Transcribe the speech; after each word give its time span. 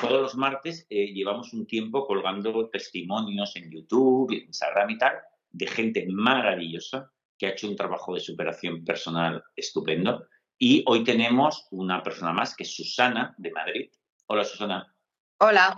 Todos 0.00 0.20
los 0.20 0.34
martes 0.36 0.86
eh, 0.88 1.12
llevamos 1.12 1.52
un 1.52 1.66
tiempo 1.66 2.06
colgando 2.06 2.68
testimonios 2.68 3.56
en 3.56 3.70
YouTube, 3.70 4.32
en 4.32 4.46
Instagram 4.46 4.90
y 4.90 4.98
tal, 4.98 5.18
de 5.50 5.66
gente 5.66 6.06
maravillosa 6.08 7.10
que 7.38 7.46
ha 7.46 7.50
hecho 7.50 7.68
un 7.68 7.76
trabajo 7.76 8.14
de 8.14 8.20
superación 8.20 8.84
personal 8.84 9.42
estupendo. 9.56 10.26
Y 10.58 10.84
hoy 10.86 11.02
tenemos 11.02 11.66
una 11.72 12.02
persona 12.02 12.32
más, 12.32 12.54
que 12.54 12.62
es 12.62 12.74
Susana, 12.74 13.34
de 13.36 13.50
Madrid. 13.50 13.90
Hola, 14.26 14.44
Susana. 14.44 14.94
Hola. 15.38 15.76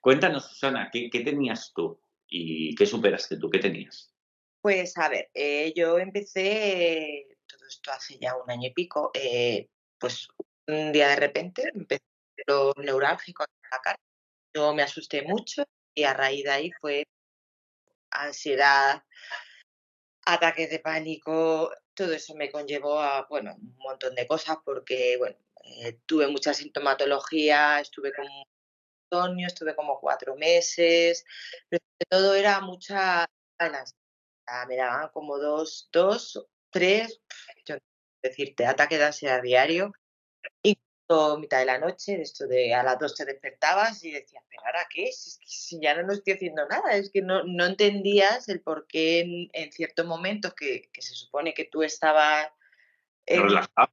Cuéntanos, 0.00 0.46
Susana, 0.46 0.90
¿qué, 0.92 1.08
tenías 1.08 1.72
tú 1.74 2.00
y 2.28 2.74
qué 2.74 2.84
superaste 2.84 3.38
tú? 3.38 3.48
¿Qué 3.48 3.60
tenías? 3.60 4.12
Pues 4.60 4.98
a 4.98 5.08
ver, 5.08 5.30
eh, 5.32 5.72
yo 5.76 5.98
empecé, 5.98 7.28
todo 7.46 7.66
esto 7.68 7.92
hace 7.92 8.18
ya 8.18 8.34
un 8.36 8.50
año 8.50 8.68
y 8.68 8.72
pico, 8.72 9.12
eh, 9.14 9.68
pues 9.98 10.28
un 10.66 10.90
día 10.90 11.10
de 11.10 11.16
repente 11.16 11.70
empecé 11.72 12.02
lo 12.46 12.72
neurálgico 12.76 13.44
en 13.44 13.70
la 13.70 13.78
cara. 13.80 14.00
Yo 14.54 14.74
me 14.74 14.82
asusté 14.82 15.22
mucho 15.22 15.64
y 15.94 16.04
a 16.04 16.14
raíz 16.14 16.44
de 16.44 16.50
ahí 16.50 16.70
fue 16.80 17.06
ansiedad, 18.10 19.02
ataques 20.24 20.70
de 20.70 20.78
pánico, 20.80 21.70
todo 21.94 22.12
eso 22.12 22.34
me 22.34 22.50
conllevó 22.50 23.00
a, 23.00 23.26
bueno, 23.28 23.54
un 23.56 23.76
montón 23.78 24.14
de 24.14 24.26
cosas 24.26 24.58
porque, 24.64 25.16
bueno, 25.18 25.36
eh, 25.64 25.98
tuve 26.06 26.28
mucha 26.28 26.54
sintomatología, 26.54 27.80
estuve 27.80 28.12
con 28.12 28.26
insomnio, 29.10 29.46
estuve 29.46 29.74
como 29.74 30.00
cuatro 30.00 30.36
meses, 30.36 31.24
pero 31.68 31.82
todo 32.08 32.34
era 32.34 32.60
mucha 32.60 33.26
ganas. 33.58 33.94
Me 34.68 34.76
daban 34.76 35.08
como 35.12 35.38
dos, 35.38 35.88
dos, 35.92 36.46
tres, 36.70 37.20
yo 37.64 37.76
decirte, 38.22 38.66
ataque 38.66 38.98
de 38.98 39.04
ansiedad 39.06 39.42
diario, 39.42 39.92
mitad 41.38 41.58
de 41.58 41.66
la 41.66 41.78
noche, 41.78 42.16
de 42.16 42.22
esto 42.22 42.46
de 42.46 42.74
a 42.74 42.82
las 42.82 42.98
dos 42.98 43.14
te 43.14 43.24
despertabas 43.24 44.02
y 44.04 44.10
decías, 44.10 44.42
pero 44.48 44.62
ahora 44.66 44.86
qué, 44.92 45.10
si, 45.12 45.38
si 45.46 45.80
ya 45.80 45.94
no, 45.94 46.02
no 46.02 46.12
estoy 46.12 46.34
haciendo 46.34 46.66
nada, 46.66 46.92
es 46.92 47.10
que 47.10 47.22
no, 47.22 47.44
no 47.44 47.66
entendías 47.66 48.48
el 48.48 48.60
por 48.60 48.86
qué 48.86 49.48
en, 49.52 49.72
ciertos 49.72 50.06
momentos 50.06 50.54
que, 50.54 50.88
que, 50.92 51.02
se 51.02 51.14
supone 51.14 51.54
que 51.54 51.64
tú 51.64 51.82
estabas 51.82 52.48
en 53.26 53.42
relajado. 53.42 53.90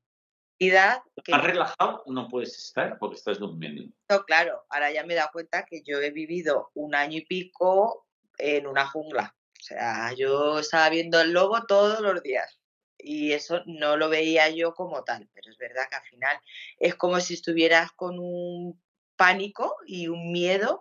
Que, 0.58 1.32
Más 1.32 1.44
relajado 1.44 2.04
no 2.06 2.30
puedes 2.30 2.58
estar 2.58 2.98
porque 2.98 3.18
estás 3.18 3.38
durmiendo. 3.38 3.84
No, 4.10 4.24
claro, 4.24 4.66
ahora 4.70 4.92
ya 4.92 5.04
me 5.04 5.14
he 5.14 5.18
dado 5.18 5.32
cuenta 5.34 5.66
que 5.66 5.82
yo 5.82 6.00
he 6.00 6.12
vivido 6.12 6.72
un 6.74 6.96
año 6.96 7.18
y 7.18 7.26
pico 7.26 8.08
en 8.38 8.68
una 8.68 8.88
jungla. 8.88 9.36
O 9.60 9.64
sea, 9.64 10.14
yo 10.14 10.60
estaba 10.60 10.90
viendo 10.90 11.20
el 11.20 11.34
lobo 11.34 11.66
todos 11.66 12.00
los 12.00 12.24
días 12.24 12.63
y 13.04 13.34
eso 13.34 13.62
no 13.66 13.98
lo 13.98 14.10
veía 14.10 14.50
yo 14.50 14.74
como 14.74 15.04
tal, 15.04 15.28
pero 15.34 15.52
es 15.52 15.58
verdad 15.58 15.88
que 15.90 15.96
al 15.96 16.04
final 16.04 16.38
es 16.80 16.96
como 16.96 17.20
si 17.20 17.34
estuvieras 17.36 17.92
con 17.92 18.18
un 18.20 18.82
pánico 19.16 19.76
y 19.86 20.08
un 20.08 20.32
miedo 20.32 20.80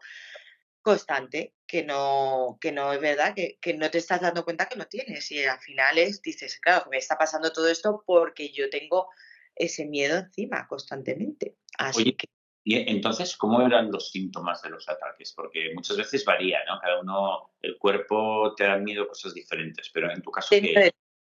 constante, 0.81 1.55
que 1.67 1.85
no, 1.85 2.59
que 2.61 2.73
no 2.73 2.93
es 2.93 3.01
verdad, 3.01 3.35
que, 3.35 3.75
no 3.75 3.91
te 3.91 3.99
estás 3.99 4.21
dando 4.21 4.45
cuenta 4.45 4.69
que 4.69 4.77
no 4.77 4.87
tienes. 4.87 5.31
Y 5.31 5.45
al 5.45 5.61
final 5.61 5.97
es, 5.99 6.21
dices, 6.21 6.59
claro, 6.61 6.87
me 6.91 6.99
está 6.99 7.17
pasando 7.17 7.53
todo 7.53 7.69
esto 7.69 8.03
porque 8.07 8.53
yo 8.53 8.69
tengo 8.69 9.09
ese 9.55 9.87
miedo 9.87 10.19
encima 10.19 10.67
constantemente. 10.67 11.57
Así 11.79 12.13
que... 12.15 12.27
Y 12.65 12.89
entonces, 12.89 13.37
¿cómo 13.37 13.61
eran 13.61 13.91
los 13.91 14.13
síntomas 14.13 14.63
de 14.63 14.71
los 14.71 14.89
ataques? 14.89 15.33
Porque 15.35 15.73
muchas 15.75 15.97
veces 15.97 16.25
varía, 16.25 16.61
¿no? 16.65 16.79
Cada 16.81 17.01
uno, 17.01 17.51
el 17.61 17.77
cuerpo 17.77 18.55
te 18.57 18.65
da 18.65 18.77
miedo 18.77 19.09
cosas 19.09 19.35
diferentes, 19.35 19.91
pero 19.93 20.13
en 20.13 20.23
tu 20.23 20.31
caso, 20.31 20.49
¿qué? 20.51 20.93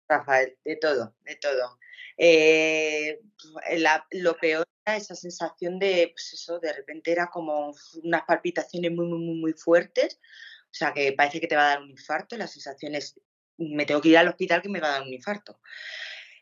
Rafael, 0.09 0.57
de 0.65 0.77
todo, 0.77 1.15
de 1.25 1.37
todo. 1.37 1.79
Eh, 2.17 3.21
lo 4.13 4.37
peor 4.39 4.67
era 4.85 4.97
esa 4.97 5.15
sensación 5.15 5.79
de, 5.79 6.11
pues 6.13 6.33
eso, 6.33 6.59
de 6.59 6.73
repente 6.73 7.13
era 7.13 7.29
como 7.29 7.75
unas 8.03 8.23
palpitaciones 8.23 8.93
muy, 8.93 9.07
muy, 9.07 9.19
muy, 9.19 9.35
muy 9.37 9.53
fuertes, 9.53 10.19
o 10.65 10.75
sea, 10.75 10.93
que 10.93 11.13
parece 11.13 11.41
que 11.41 11.47
te 11.47 11.57
va 11.57 11.67
a 11.67 11.69
dar 11.71 11.83
un 11.83 11.91
infarto, 11.91 12.37
la 12.37 12.47
sensación 12.47 12.95
es, 12.95 13.19
me 13.59 13.87
tengo 13.87 14.01
que 14.01 14.11
ir 14.11 14.19
al 14.19 14.29
hospital 14.29 14.63
que 14.63 14.69
me 14.69 14.81
va 14.81 14.89
a 14.89 14.93
dar 14.93 15.03
un 15.03 15.13
infarto. 15.13 15.61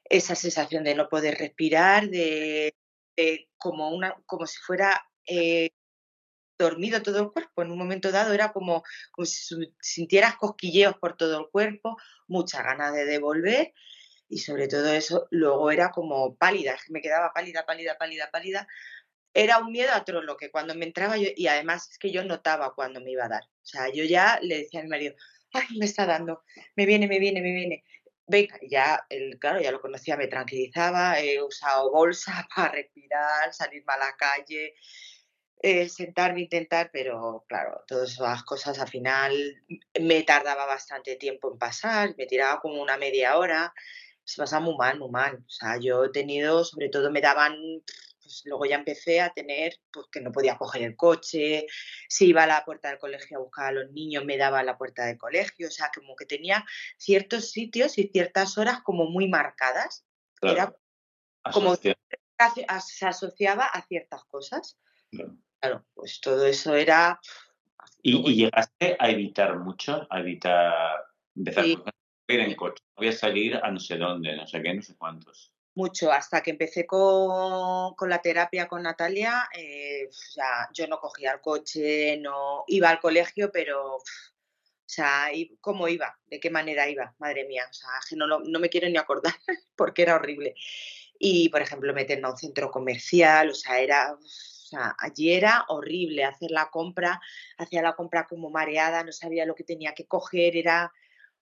Esa 0.04 0.34
sensación 0.34 0.84
de 0.84 0.94
no 0.94 1.08
poder 1.08 1.38
respirar, 1.38 2.08
de, 2.08 2.74
como, 3.56 3.90
una, 3.94 4.14
como 4.26 4.46
si 4.46 4.58
fuera 4.58 5.08
eh, 5.26 5.70
dormido 6.58 7.02
todo 7.02 7.20
el 7.20 7.32
cuerpo. 7.32 7.62
En 7.62 7.70
un 7.70 7.78
momento 7.78 8.10
dado 8.12 8.32
era 8.32 8.52
como, 8.52 8.82
como 9.10 9.26
si 9.26 9.72
sintieras 9.80 10.36
cosquilleos 10.36 10.96
por 10.98 11.16
todo 11.16 11.40
el 11.40 11.48
cuerpo, 11.50 11.96
mucha 12.28 12.62
ganas 12.62 12.94
de 12.94 13.04
devolver 13.04 13.72
y 14.28 14.38
sobre 14.38 14.68
todo 14.68 14.92
eso 14.92 15.28
luego 15.30 15.70
era 15.70 15.90
como 15.90 16.36
pálida, 16.36 16.76
me 16.88 17.00
quedaba 17.00 17.32
pálida, 17.32 17.64
pálida, 17.66 17.96
pálida, 17.98 18.30
pálida. 18.30 18.66
Era 19.32 19.58
un 19.58 19.72
miedo 19.72 19.92
a 19.92 20.04
trolo 20.04 20.36
que 20.36 20.50
cuando 20.50 20.74
me 20.74 20.84
entraba 20.86 21.16
yo, 21.16 21.28
y 21.34 21.46
además 21.48 21.90
es 21.90 21.98
que 21.98 22.12
yo 22.12 22.24
notaba 22.24 22.74
cuando 22.74 23.00
me 23.00 23.10
iba 23.10 23.24
a 23.24 23.28
dar. 23.28 23.42
O 23.44 23.66
sea, 23.66 23.88
yo 23.92 24.04
ya 24.04 24.38
le 24.42 24.58
decía 24.58 24.80
a 24.80 24.82
mi 24.84 24.88
marido, 24.88 25.14
ay, 25.52 25.78
me 25.78 25.86
está 25.86 26.06
dando, 26.06 26.42
me 26.76 26.86
viene, 26.86 27.08
me 27.08 27.18
viene, 27.18 27.42
me 27.42 27.52
viene. 27.52 27.84
Venga, 28.26 28.58
ya, 28.62 29.04
el, 29.10 29.38
claro, 29.38 29.60
ya 29.60 29.70
lo 29.70 29.80
conocía, 29.80 30.16
me 30.16 30.28
tranquilizaba, 30.28 31.20
he 31.20 31.42
usado 31.42 31.90
bolsa 31.90 32.46
para 32.56 32.72
respirar, 32.72 33.52
salirme 33.52 33.92
a 33.92 33.98
la 33.98 34.16
calle, 34.16 34.74
eh, 35.66 35.88
sentarme, 35.88 36.42
intentar, 36.42 36.90
pero 36.92 37.42
claro, 37.48 37.82
todas 37.86 38.12
esas 38.12 38.42
cosas 38.42 38.78
al 38.78 38.88
final 38.88 39.32
me 39.98 40.22
tardaba 40.22 40.66
bastante 40.66 41.16
tiempo 41.16 41.50
en 41.50 41.58
pasar, 41.58 42.14
me 42.18 42.26
tiraba 42.26 42.60
como 42.60 42.82
una 42.82 42.98
media 42.98 43.38
hora, 43.38 43.72
se 44.24 44.42
pasaba 44.42 44.62
muy 44.62 44.76
mal, 44.76 44.98
muy 44.98 45.08
mal. 45.08 45.36
O 45.36 45.48
sea, 45.48 45.78
yo 45.80 46.04
he 46.04 46.10
tenido, 46.10 46.64
sobre 46.66 46.90
todo 46.90 47.10
me 47.10 47.22
daban, 47.22 47.56
pues 48.22 48.42
luego 48.44 48.66
ya 48.66 48.76
empecé 48.76 49.22
a 49.22 49.32
tener, 49.32 49.80
pues 49.90 50.06
que 50.12 50.20
no 50.20 50.32
podía 50.32 50.58
coger 50.58 50.82
el 50.82 50.96
coche, 50.96 51.64
si 52.10 52.26
iba 52.26 52.42
a 52.42 52.46
la 52.46 52.62
puerta 52.66 52.90
del 52.90 52.98
colegio 52.98 53.38
a 53.38 53.40
buscar 53.40 53.68
a 53.68 53.72
los 53.72 53.90
niños, 53.90 54.22
me 54.26 54.36
daba 54.36 54.58
a 54.58 54.64
la 54.64 54.76
puerta 54.76 55.06
del 55.06 55.16
colegio, 55.16 55.68
o 55.68 55.70
sea, 55.70 55.90
como 55.94 56.14
que 56.14 56.26
tenía 56.26 56.62
ciertos 56.98 57.52
sitios 57.52 57.96
y 57.96 58.08
ciertas 58.08 58.58
horas 58.58 58.82
como 58.82 59.06
muy 59.06 59.28
marcadas. 59.28 60.04
Era 60.42 60.76
como 61.54 61.74
se 61.76 61.96
asociaba 63.06 63.64
a 63.64 63.80
ciertas 63.86 64.24
cosas. 64.24 64.76
Claro, 65.10 65.38
pues 65.94 66.20
todo 66.20 66.46
eso 66.46 66.74
era... 66.74 67.20
¿Y, 68.02 68.22
llegaste 68.34 68.96
a 68.98 69.10
evitar 69.10 69.58
mucho? 69.58 70.06
A 70.10 70.20
evitar 70.20 71.06
empezar 71.34 71.64
a 71.64 71.68
ir 72.28 72.40
en 72.40 72.54
coche. 72.54 72.82
Voy 72.96 73.08
a 73.08 73.12
salir 73.12 73.56
a 73.56 73.70
no 73.70 73.80
sé 73.80 73.96
dónde, 73.96 74.36
no 74.36 74.46
sé 74.46 74.62
qué, 74.62 74.74
no 74.74 74.82
sé 74.82 74.94
cuántos. 74.96 75.52
Mucho, 75.76 76.12
hasta 76.12 76.40
que 76.40 76.52
empecé 76.52 76.86
con, 76.86 77.94
la 78.08 78.22
terapia 78.22 78.68
con 78.68 78.82
Natalia, 78.82 79.48
eh, 79.56 80.08
ya, 80.36 80.68
yo 80.72 80.86
no 80.86 81.00
cogía 81.00 81.32
el 81.32 81.40
coche, 81.40 82.16
no 82.18 82.62
iba 82.68 82.90
al 82.90 83.00
colegio, 83.00 83.50
pero, 83.52 83.96
o 83.96 84.02
sea, 84.86 85.30
¿cómo 85.60 85.88
iba? 85.88 86.16
¿De 86.26 86.38
qué 86.38 86.48
manera 86.48 86.88
iba? 86.88 87.12
Madre 87.18 87.44
mía, 87.48 87.64
o 87.68 87.72
sea, 87.72 87.90
no, 88.16 88.38
no 88.38 88.60
me 88.60 88.68
quiero 88.68 88.88
ni 88.88 88.98
acordar 88.98 89.34
porque 89.76 90.02
era 90.02 90.14
horrible. 90.14 90.54
Y, 91.18 91.48
por 91.48 91.62
ejemplo, 91.62 91.92
meterme 91.92 92.28
a 92.28 92.32
un 92.32 92.36
centro 92.36 92.70
comercial, 92.70 93.50
o 93.50 93.54
sea, 93.54 93.80
era 93.80 94.16
allí 94.98 95.32
era 95.32 95.64
horrible 95.68 96.24
hacer 96.24 96.50
la 96.50 96.70
compra, 96.70 97.20
hacía 97.58 97.82
la 97.82 97.94
compra 97.94 98.26
como 98.26 98.50
mareada, 98.50 99.04
no 99.04 99.12
sabía 99.12 99.46
lo 99.46 99.54
que 99.54 99.64
tenía 99.64 99.94
que 99.94 100.06
coger, 100.06 100.56
era, 100.56 100.92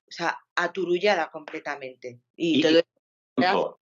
o 0.06 0.10
sea, 0.10 0.38
aturullada 0.54 1.30
completamente. 1.30 2.20
Y, 2.36 2.62
todo 2.62 3.80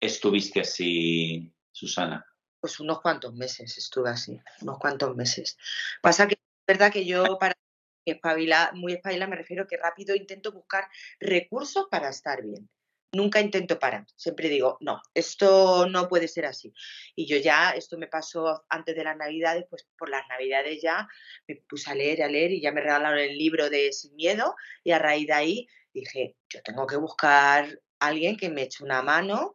estuviste 0.00 0.60
así, 0.60 1.52
Susana? 1.72 2.24
Pues 2.60 2.80
unos 2.80 3.00
cuantos 3.00 3.34
meses 3.34 3.76
estuve 3.78 4.10
así, 4.10 4.40
unos 4.62 4.78
cuantos 4.78 5.14
meses. 5.16 5.56
Pasa 6.00 6.26
que 6.26 6.34
es 6.34 6.66
verdad 6.66 6.92
que 6.92 7.04
yo 7.04 7.38
para 7.38 7.54
muy 8.74 8.92
espabilada 8.92 9.26
me 9.26 9.36
refiero 9.36 9.66
que 9.66 9.76
rápido 9.76 10.14
intento 10.14 10.52
buscar 10.52 10.88
recursos 11.18 11.88
para 11.90 12.08
estar 12.08 12.40
bien 12.40 12.68
nunca 13.12 13.40
intento 13.40 13.78
parar. 13.78 14.06
Siempre 14.14 14.48
digo, 14.48 14.78
no, 14.80 15.00
esto 15.14 15.86
no 15.88 16.08
puede 16.08 16.28
ser 16.28 16.46
así. 16.46 16.72
Y 17.14 17.26
yo 17.26 17.36
ya, 17.38 17.70
esto 17.70 17.98
me 17.98 18.06
pasó 18.06 18.64
antes 18.68 18.94
de 18.96 19.04
las 19.04 19.16
Navidades, 19.16 19.66
pues 19.70 19.86
por 19.98 20.08
las 20.08 20.26
Navidades 20.28 20.80
ya 20.82 21.08
me 21.46 21.56
puse 21.68 21.90
a 21.90 21.94
leer, 21.94 22.22
a 22.22 22.28
leer 22.28 22.52
y 22.52 22.60
ya 22.60 22.72
me 22.72 22.80
regalaron 22.80 23.18
el 23.18 23.36
libro 23.36 23.70
de 23.70 23.92
Sin 23.92 24.14
Miedo 24.16 24.54
y 24.84 24.92
a 24.92 24.98
raíz 24.98 25.26
de 25.26 25.32
ahí 25.32 25.68
dije, 25.92 26.36
yo 26.48 26.60
tengo 26.62 26.86
que 26.86 26.96
buscar 26.96 27.80
a 27.98 28.06
alguien 28.06 28.36
que 28.36 28.50
me 28.50 28.62
eche 28.62 28.84
una 28.84 29.02
mano 29.02 29.54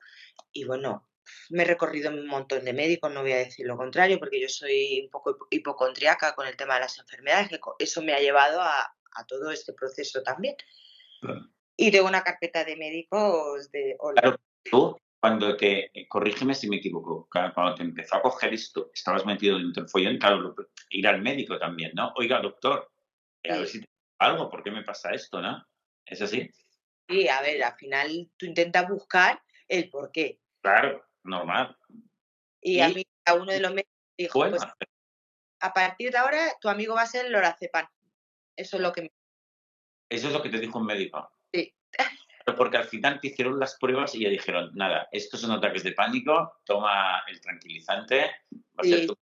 y 0.52 0.66
bueno, 0.66 1.08
me 1.50 1.64
he 1.64 1.66
recorrido 1.66 2.10
un 2.10 2.28
montón 2.28 2.66
de 2.66 2.74
médicos, 2.74 3.12
no 3.12 3.22
voy 3.22 3.34
a 3.34 3.38
decir 3.38 3.66
lo 3.66 3.78
contrario, 3.78 4.20
porque 4.20 4.42
yo 4.42 4.50
soy 4.50 5.02
un 5.04 5.10
poco 5.10 5.38
hipocondriaca 5.50 6.34
con 6.34 6.48
el 6.48 6.58
tema 6.58 6.76
de 6.76 6.82
las 6.82 6.98
enfermedades, 7.00 7.50
eso 7.80 8.02
me 8.02 8.14
ha 8.14 8.20
llevado 8.20 8.62
a, 8.62 8.96
todo 9.28 9.52
este 9.52 9.74
proceso 9.74 10.24
también. 10.24 10.56
Y 11.82 11.90
tengo 11.90 12.08
una 12.08 12.22
carpeta 12.22 12.64
de 12.64 12.76
médicos 12.76 13.72
de... 13.72 13.98
Claro, 14.16 14.38
tú, 14.70 14.96
cuando 15.20 15.58
te, 15.58 15.92
corrígeme 16.08 16.54
si 16.54 16.70
me 16.70 16.76
equivoco, 16.76 17.28
cuando 17.32 17.74
te 17.74 17.82
empezó 17.82 18.18
a 18.18 18.22
coger 18.22 18.54
esto, 18.54 18.92
estabas 18.94 19.26
metido 19.26 19.58
dentro 19.58 19.82
del 19.82 19.90
follón, 19.90 20.20
claro, 20.20 20.56
ir 20.92 21.08
al 21.08 21.24
médico 21.24 21.58
también, 21.58 21.92
¿no? 21.96 22.14
Oiga, 22.18 22.40
doctor, 22.40 22.88
a 23.50 23.58
ver 23.58 23.68
si 23.68 23.84
algo, 24.20 24.48
¿por 24.48 24.62
qué 24.62 24.70
me 24.70 24.84
pasa 24.84 25.10
esto, 25.10 25.42
no? 25.42 25.66
¿Es 26.06 26.22
así? 26.22 26.52
Sí, 27.10 27.28
a 27.28 27.42
ver, 27.42 27.64
al 27.64 27.74
final 27.74 28.30
tú 28.38 28.46
intentas 28.46 28.88
buscar 28.88 29.42
el 29.68 29.90
por 29.90 30.12
qué. 30.12 30.40
Claro, 30.62 31.04
normal. 31.24 31.76
Y, 32.62 32.82
a 32.82 32.90
mí, 32.90 33.04
a 33.26 33.34
uno 33.34 33.52
de 33.52 33.60
los 33.60 33.72
médicos 33.72 33.96
dijo, 34.20 34.40
pues, 34.40 34.62
a 35.62 35.74
partir 35.74 36.12
de 36.12 36.18
ahora 36.20 36.54
tu 36.62 36.70
amigo 36.70 36.94
va 36.94 37.02
a 37.02 37.08
ser 37.08 37.26
el 37.26 37.32
lorazepam. 37.32 37.88
Eso 38.56 38.76
es 38.78 38.84
lo 38.84 38.92
que 38.92 39.12
Eso 40.10 40.28
es 40.28 40.34
lo 40.34 40.44
que 40.44 40.50
te 40.50 40.60
dijo 40.60 40.78
un 40.78 40.86
médico. 40.86 41.28
Sí. 41.54 41.74
Porque 42.58 42.78
al 42.78 42.86
final 42.86 43.20
te 43.20 43.28
hicieron 43.28 43.60
las 43.60 43.78
pruebas 43.78 44.16
y 44.16 44.24
ya 44.24 44.30
dijeron, 44.30 44.72
nada, 44.74 45.08
estos 45.12 45.42
son 45.42 45.52
ataques 45.52 45.84
de 45.84 45.94
pánico, 45.94 46.60
toma 46.66 47.24
el 47.28 47.40
tranquilizante. 47.40 48.32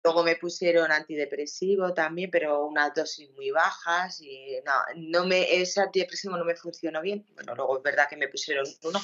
Luego 0.03 0.23
me 0.23 0.37
pusieron 0.37 0.93
antidepresivo 0.93 1.93
también, 1.95 2.31
pero 2.31 2.65
unas 2.65 2.95
dosis 2.95 3.31
muy 3.33 3.51
bajas 3.51 4.21
y 4.21 4.59
no, 4.65 4.73
no 4.97 5.27
me, 5.27 5.61
ese 5.61 5.81
antidepresivo 5.81 6.37
no 6.37 6.45
me 6.45 6.55
funcionó 6.55 7.01
bien. 7.01 7.27
Bueno, 7.35 7.55
luego 7.55 7.79
es 7.79 7.83
verdad 7.83 8.09
que 8.09 8.17
me 8.17 8.29
pusieron 8.29 8.67
uno 8.83 9.01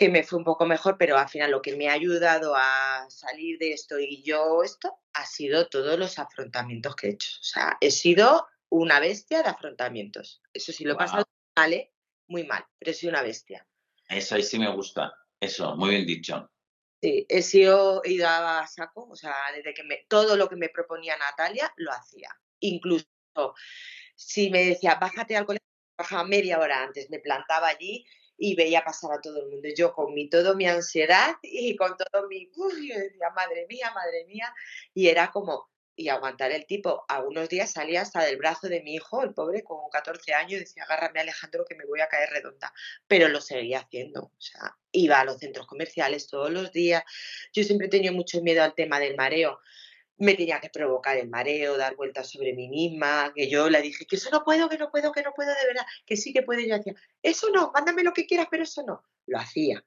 que 0.00 0.08
me 0.08 0.22
fue 0.22 0.38
un 0.38 0.46
poco 0.46 0.64
mejor, 0.64 0.96
pero 0.98 1.18
al 1.18 1.28
final 1.28 1.50
lo 1.50 1.60
que 1.60 1.76
me 1.76 1.90
ha 1.90 1.92
ayudado 1.92 2.54
a 2.56 3.04
salir 3.10 3.58
de 3.58 3.72
esto 3.72 3.98
y 3.98 4.22
yo 4.22 4.62
esto 4.62 4.98
ha 5.12 5.26
sido 5.26 5.68
todos 5.68 5.98
los 5.98 6.18
afrontamientos 6.18 6.96
que 6.96 7.08
he 7.08 7.10
hecho. 7.10 7.30
O 7.38 7.44
sea, 7.44 7.76
he 7.82 7.90
sido 7.90 8.46
una 8.70 8.98
bestia 8.98 9.42
de 9.42 9.50
afrontamientos. 9.50 10.40
Eso 10.54 10.72
sí 10.72 10.84
lo 10.84 10.94
he 10.94 10.96
pasado 10.96 11.26
mal, 11.54 11.74
¿eh? 11.74 11.92
Muy 12.30 12.44
mal, 12.44 12.64
pero 12.78 12.92
he 12.92 12.94
sido 12.94 13.10
una 13.10 13.22
bestia. 13.22 13.66
Eso 14.08 14.36
ahí 14.36 14.42
sí 14.42 14.58
me 14.58 14.72
gusta. 14.74 15.12
Eso, 15.38 15.76
muy 15.76 15.90
bien 15.90 16.06
dicho. 16.06 16.50
Sí, 17.02 17.26
he 17.28 17.42
sido, 17.42 18.02
he 18.04 18.12
ido 18.12 18.28
a 18.28 18.66
saco, 18.66 19.08
o 19.10 19.16
sea, 19.16 19.34
desde 19.54 19.74
que 19.74 19.82
me, 19.84 20.04
todo 20.08 20.36
lo 20.36 20.48
que 20.48 20.56
me 20.56 20.68
proponía 20.68 21.16
Natalia 21.16 21.72
lo 21.76 21.92
hacía. 21.92 22.28
Incluso 22.60 23.06
si 24.14 24.50
me 24.50 24.64
decía, 24.64 24.96
bájate 24.96 25.36
al 25.36 25.46
colegio, 25.46 25.66
bajaba 25.96 26.24
media 26.24 26.58
hora 26.58 26.82
antes, 26.82 27.08
me 27.10 27.18
plantaba 27.20 27.68
allí 27.68 28.04
y 28.36 28.54
veía 28.54 28.84
pasar 28.84 29.12
a 29.12 29.20
todo 29.20 29.42
el 29.42 29.50
mundo. 29.50 29.68
Yo 29.74 29.92
con 29.92 30.12
mi, 30.14 30.28
todo 30.28 30.54
mi 30.54 30.66
ansiedad 30.66 31.36
y 31.42 31.74
con 31.76 31.96
todo 31.96 32.28
mi, 32.28 32.50
uy, 32.54 32.90
yo 32.90 32.98
decía, 32.98 33.30
madre 33.34 33.66
mía, 33.68 33.90
madre 33.94 34.24
mía, 34.26 34.52
y 34.92 35.08
era 35.08 35.30
como, 35.30 35.70
y 36.00 36.08
aguantar 36.08 36.50
el 36.52 36.66
tipo. 36.66 37.04
Algunos 37.08 37.48
días 37.48 37.70
salía 37.70 38.02
hasta 38.02 38.24
del 38.24 38.38
brazo 38.38 38.68
de 38.68 38.82
mi 38.82 38.94
hijo, 38.94 39.22
el 39.22 39.34
pobre, 39.34 39.62
con 39.62 39.78
14 39.90 40.34
años, 40.34 40.60
decía, 40.60 40.84
agárrame 40.84 41.20
Alejandro 41.20 41.64
que 41.68 41.74
me 41.74 41.84
voy 41.84 42.00
a 42.00 42.08
caer 42.08 42.30
redonda. 42.30 42.72
Pero 43.06 43.28
lo 43.28 43.40
seguía 43.40 43.80
haciendo. 43.80 44.22
O 44.22 44.40
sea, 44.40 44.76
iba 44.92 45.20
a 45.20 45.24
los 45.24 45.38
centros 45.38 45.66
comerciales 45.66 46.26
todos 46.26 46.50
los 46.50 46.72
días. 46.72 47.02
Yo 47.52 47.62
siempre 47.64 47.88
he 47.88 47.90
tenido 47.90 48.14
mucho 48.14 48.40
miedo 48.42 48.62
al 48.62 48.74
tema 48.74 48.98
del 48.98 49.16
mareo 49.16 49.60
me 50.20 50.34
tenía 50.34 50.60
que 50.60 50.68
provocar 50.68 51.16
el 51.16 51.30
mareo, 51.30 51.78
dar 51.78 51.96
vueltas 51.96 52.30
sobre 52.30 52.52
mí 52.52 52.68
misma, 52.68 53.32
que 53.34 53.48
yo 53.48 53.70
le 53.70 53.80
dije 53.80 54.04
que 54.04 54.16
eso 54.16 54.28
no 54.30 54.44
puedo, 54.44 54.68
que 54.68 54.76
no 54.76 54.90
puedo, 54.90 55.12
que 55.12 55.22
no 55.22 55.32
puedo 55.34 55.48
de 55.48 55.66
verdad, 55.66 55.86
que 56.04 56.14
sí 56.14 56.34
que 56.34 56.42
puedo. 56.42 56.60
Y 56.60 56.68
yo 56.68 56.76
decía, 56.76 56.94
eso 57.22 57.48
no, 57.50 57.72
mándame 57.72 58.02
lo 58.02 58.12
que 58.12 58.26
quieras, 58.26 58.46
pero 58.50 58.64
eso 58.64 58.82
no. 58.82 59.02
Lo 59.26 59.38
hacía. 59.38 59.82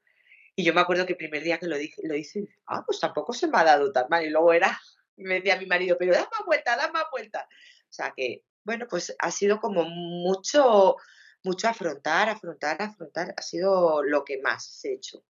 Y 0.56 0.64
yo 0.64 0.74
me 0.74 0.80
acuerdo 0.80 1.06
que 1.06 1.12
el 1.12 1.18
primer 1.18 1.44
día 1.44 1.58
que 1.58 1.66
lo, 1.66 1.76
dije, 1.76 2.02
lo 2.04 2.16
hice, 2.16 2.48
ah, 2.66 2.82
pues 2.84 2.98
tampoco 2.98 3.32
se 3.32 3.46
me 3.46 3.58
ha 3.58 3.64
dado 3.64 3.92
tan 3.92 4.06
mal. 4.08 4.24
Y 4.24 4.30
luego 4.30 4.52
era, 4.52 4.80
me 5.16 5.34
decía 5.34 5.58
mi 5.58 5.66
marido, 5.66 5.96
pero 5.98 6.12
da 6.12 6.28
más 6.30 6.46
vuelta, 6.46 6.76
da 6.76 6.90
más 6.90 7.04
vuelta. 7.10 7.46
O 7.50 7.92
sea 7.92 8.12
que, 8.16 8.42
bueno, 8.64 8.86
pues 8.88 9.14
ha 9.18 9.30
sido 9.30 9.60
como 9.60 9.84
mucho, 9.84 10.96
mucho 11.42 11.68
afrontar, 11.68 12.28
afrontar, 12.28 12.80
afrontar. 12.80 13.34
Ha 13.36 13.42
sido 13.42 14.02
lo 14.02 14.24
que 14.24 14.40
más 14.40 14.84
he 14.84 14.94
hecho. 14.94 15.24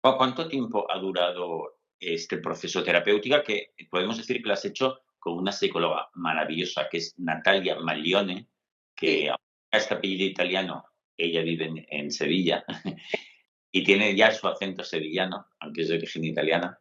¿Cuánto 0.00 0.48
tiempo 0.48 0.86
ha 0.90 0.98
durado 0.98 1.78
este 1.98 2.38
proceso 2.38 2.82
terapéutico 2.82 3.42
que 3.42 3.72
podemos 3.90 4.18
decir 4.18 4.42
que 4.42 4.48
lo 4.48 4.54
has 4.54 4.64
hecho 4.64 5.00
con 5.18 5.38
una 5.38 5.52
psicóloga 5.52 6.10
maravillosa 6.12 6.88
que 6.90 6.98
es 6.98 7.18
Natalia 7.18 7.76
Maglione, 7.76 8.46
que 8.94 9.32
este 9.70 9.94
apellido 9.94 10.26
italiano, 10.26 10.84
ella 11.16 11.40
vive 11.40 11.86
en, 11.88 12.10
Sevilla 12.10 12.64
y 13.72 13.82
tiene 13.82 14.14
ya 14.14 14.30
su 14.32 14.46
acento 14.46 14.84
sevillano, 14.84 15.46
aunque 15.60 15.82
es 15.82 15.88
de 15.88 15.96
origen 15.96 16.24
italiana. 16.24 16.78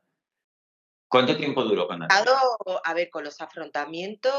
¿Cuánto 1.14 1.38
tiempo 1.38 1.64
duró 1.64 1.88
con 1.88 2.00
Natalia? 2.00 2.34
A 2.84 2.94
ver, 2.96 3.12
con 3.12 3.24
los 3.24 3.40
afrontamientos, 3.40 4.32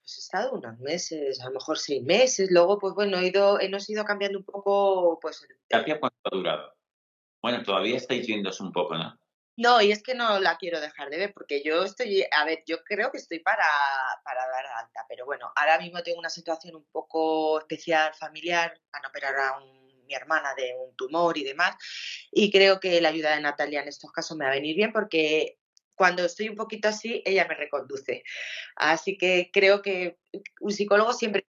pues 0.00 0.16
he 0.16 0.20
estado 0.20 0.54
unos 0.54 0.76
meses, 0.80 1.40
a 1.40 1.44
lo 1.44 1.52
mejor 1.52 1.78
seis 1.78 2.02
meses. 2.02 2.50
Luego, 2.50 2.76
pues 2.80 2.92
bueno, 2.92 3.18
he 3.18 3.28
ido, 3.28 3.60
hemos 3.60 3.88
ido 3.88 4.04
cambiando 4.04 4.40
un 4.40 4.44
poco. 4.44 5.20
Pues, 5.22 5.46
¿Terapia 5.68 6.00
cuánto 6.00 6.18
ha 6.24 6.36
durado? 6.36 6.74
Bueno, 7.40 7.62
todavía 7.62 7.98
estáis 7.98 8.26
viéndose 8.26 8.64
un 8.64 8.72
poco, 8.72 8.96
¿no? 8.96 9.16
No, 9.58 9.80
y 9.80 9.92
es 9.92 10.02
que 10.02 10.16
no 10.16 10.40
la 10.40 10.56
quiero 10.56 10.80
dejar 10.80 11.08
de 11.08 11.18
ver 11.18 11.32
porque 11.32 11.62
yo 11.62 11.84
estoy, 11.84 12.24
a 12.32 12.44
ver, 12.44 12.64
yo 12.66 12.82
creo 12.82 13.12
que 13.12 13.18
estoy 13.18 13.38
para, 13.38 13.68
para 14.24 14.40
dar 14.48 14.66
alta, 14.76 15.06
pero 15.08 15.24
bueno, 15.24 15.52
ahora 15.54 15.78
mismo 15.78 16.02
tengo 16.02 16.18
una 16.18 16.30
situación 16.30 16.74
un 16.74 16.86
poco 16.90 17.60
especial 17.60 18.12
familiar, 18.14 18.76
van 18.92 19.04
a 19.04 19.08
operar 19.08 19.38
a 19.38 19.60
mi 19.60 20.14
hermana 20.14 20.52
de 20.56 20.74
un 20.84 20.96
tumor 20.96 21.38
y 21.38 21.44
demás, 21.44 21.76
y 22.32 22.50
creo 22.50 22.80
que 22.80 23.00
la 23.00 23.10
ayuda 23.10 23.36
de 23.36 23.42
Natalia 23.42 23.82
en 23.82 23.88
estos 23.88 24.10
casos 24.10 24.36
me 24.36 24.44
va 24.44 24.50
a 24.50 24.54
venir 24.54 24.74
bien 24.74 24.92
porque 24.92 25.59
cuando 26.00 26.24
estoy 26.24 26.48
un 26.48 26.56
poquito 26.56 26.88
así, 26.88 27.22
ella 27.26 27.46
me 27.46 27.54
reconduce. 27.54 28.24
Así 28.74 29.18
que 29.18 29.50
creo 29.52 29.82
que 29.82 30.16
un 30.60 30.72
psicólogo 30.72 31.12
siempre 31.12 31.46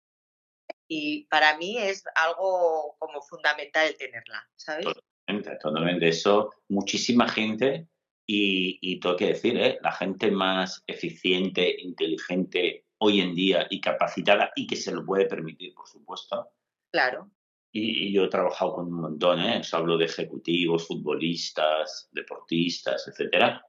y 0.87 1.25
para 1.29 1.56
mí 1.56 1.79
es 1.79 2.05
algo 2.14 2.94
como 2.99 3.23
fundamental 3.23 3.94
tenerla, 3.99 4.46
¿sabes? 4.55 4.85
Totalmente, 4.85 5.56
totalmente. 5.62 6.08
Eso, 6.08 6.50
muchísima 6.69 7.26
gente 7.26 7.88
y, 8.26 9.00
tengo 9.00 9.17
que 9.17 9.29
decir, 9.29 9.56
¿eh? 9.56 9.79
la 9.81 9.93
gente 9.93 10.31
más 10.31 10.85
eficiente, 10.87 11.81
inteligente 11.81 12.85
hoy 12.99 13.23
en 13.23 13.35
día 13.35 13.67
y 13.70 13.81
capacitada 13.81 14.52
y 14.56 14.67
que 14.67 14.76
se 14.76 14.93
lo 14.93 15.06
puede 15.06 15.25
permitir, 15.25 15.73
por 15.73 15.88
supuesto. 15.88 16.50
Claro. 16.93 17.31
Y, 17.73 18.12
yo 18.12 18.25
he 18.25 18.29
trabajado 18.29 18.75
con 18.75 18.88
un 18.88 19.00
montón, 19.00 19.40
¿eh? 19.40 19.62
hablo 19.73 19.97
de 19.97 20.05
ejecutivos, 20.05 20.87
futbolistas, 20.87 22.11
deportistas, 22.12 23.08
etcétera. 23.08 23.64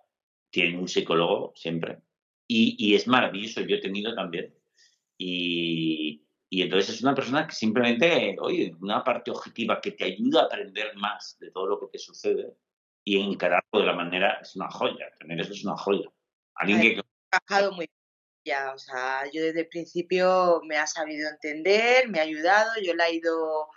Tienen 0.56 0.80
un 0.80 0.88
psicólogo 0.88 1.52
siempre. 1.54 2.00
Y, 2.48 2.78
y 2.80 2.96
es 2.96 3.08
maravilloso, 3.08 3.60
yo 3.60 3.76
he 3.76 3.82
tenido 3.82 4.16
también. 4.16 4.56
Y, 5.18 6.26
y 6.50 6.62
entonces 6.62 6.96
es 6.96 7.02
una 7.02 7.14
persona 7.14 7.46
que 7.46 7.54
simplemente, 7.54 8.38
oye, 8.40 8.74
una 8.80 9.04
parte 9.04 9.32
objetiva 9.32 9.82
que 9.82 9.92
te 9.92 10.06
ayuda 10.06 10.44
a 10.44 10.46
aprender 10.46 10.96
más 10.96 11.36
de 11.42 11.52
todo 11.52 11.68
lo 11.68 11.80
que 11.82 11.88
te 11.88 12.00
sucede 12.00 12.56
y 13.04 13.20
encararlo 13.20 13.82
de 13.82 13.86
la 13.86 13.96
manera, 13.96 14.40
es 14.42 14.56
una 14.56 14.72
joya, 14.72 15.12
tener 15.20 15.42
eso 15.42 15.52
es 15.52 15.66
una 15.66 15.76
joya. 15.76 16.10
Alguien 16.54 16.80
que... 16.80 16.88
He 16.88 17.04
trabajado 17.30 17.74
muy 17.74 17.90
ya, 18.46 18.72
o 18.74 18.78
sea, 18.78 19.24
yo 19.34 19.42
desde 19.42 19.62
el 19.62 19.68
principio 19.68 20.62
me 20.64 20.78
ha 20.78 20.88
sabido 20.88 21.30
entender, 21.30 22.08
me 22.08 22.20
ha 22.20 22.24
ayudado, 22.24 22.72
yo 22.82 22.94
la 22.94 23.10
he 23.10 23.16
ido 23.16 23.68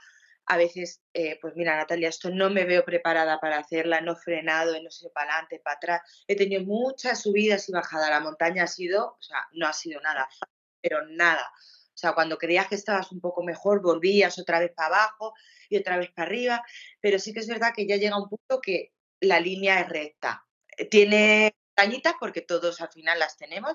a 0.48 0.56
veces, 0.56 1.02
eh, 1.12 1.38
pues 1.40 1.54
mira, 1.56 1.76
Natalia, 1.76 2.08
esto 2.08 2.30
no 2.30 2.50
me 2.50 2.64
veo 2.64 2.84
preparada 2.84 3.38
para 3.38 3.58
hacerla, 3.58 4.00
no 4.00 4.12
he 4.12 4.16
frenado, 4.16 4.82
no 4.82 4.90
sé, 4.90 5.10
para 5.10 5.32
adelante, 5.32 5.60
para 5.62 5.76
atrás. 5.76 6.24
He 6.26 6.36
tenido 6.36 6.64
muchas 6.64 7.22
subidas 7.22 7.68
y 7.68 7.72
bajadas. 7.72 8.10
La 8.10 8.20
montaña 8.20 8.64
ha 8.64 8.66
sido, 8.66 9.16
o 9.18 9.22
sea, 9.22 9.46
no 9.52 9.66
ha 9.66 9.72
sido 9.72 10.00
nada 10.00 10.28
pero 10.80 11.06
nada. 11.06 11.50
O 11.88 12.00
sea, 12.00 12.14
cuando 12.14 12.38
creías 12.38 12.68
que 12.68 12.76
estabas 12.76 13.10
un 13.12 13.20
poco 13.20 13.42
mejor, 13.42 13.82
volvías 13.82 14.38
otra 14.38 14.60
vez 14.60 14.72
para 14.72 14.88
abajo 14.88 15.34
y 15.68 15.76
otra 15.76 15.98
vez 15.98 16.10
para 16.12 16.28
arriba. 16.28 16.64
Pero 17.00 17.18
sí 17.18 17.32
que 17.32 17.40
es 17.40 17.48
verdad 17.48 17.72
que 17.74 17.86
ya 17.86 17.96
llega 17.96 18.20
un 18.20 18.28
punto 18.28 18.60
que 18.60 18.92
la 19.20 19.40
línea 19.40 19.80
es 19.80 19.88
recta. 19.88 20.46
Tiene 20.90 21.54
montañitas 21.76 22.14
porque 22.20 22.40
todos 22.40 22.80
al 22.80 22.90
final 22.90 23.18
las 23.18 23.36
tenemos, 23.36 23.74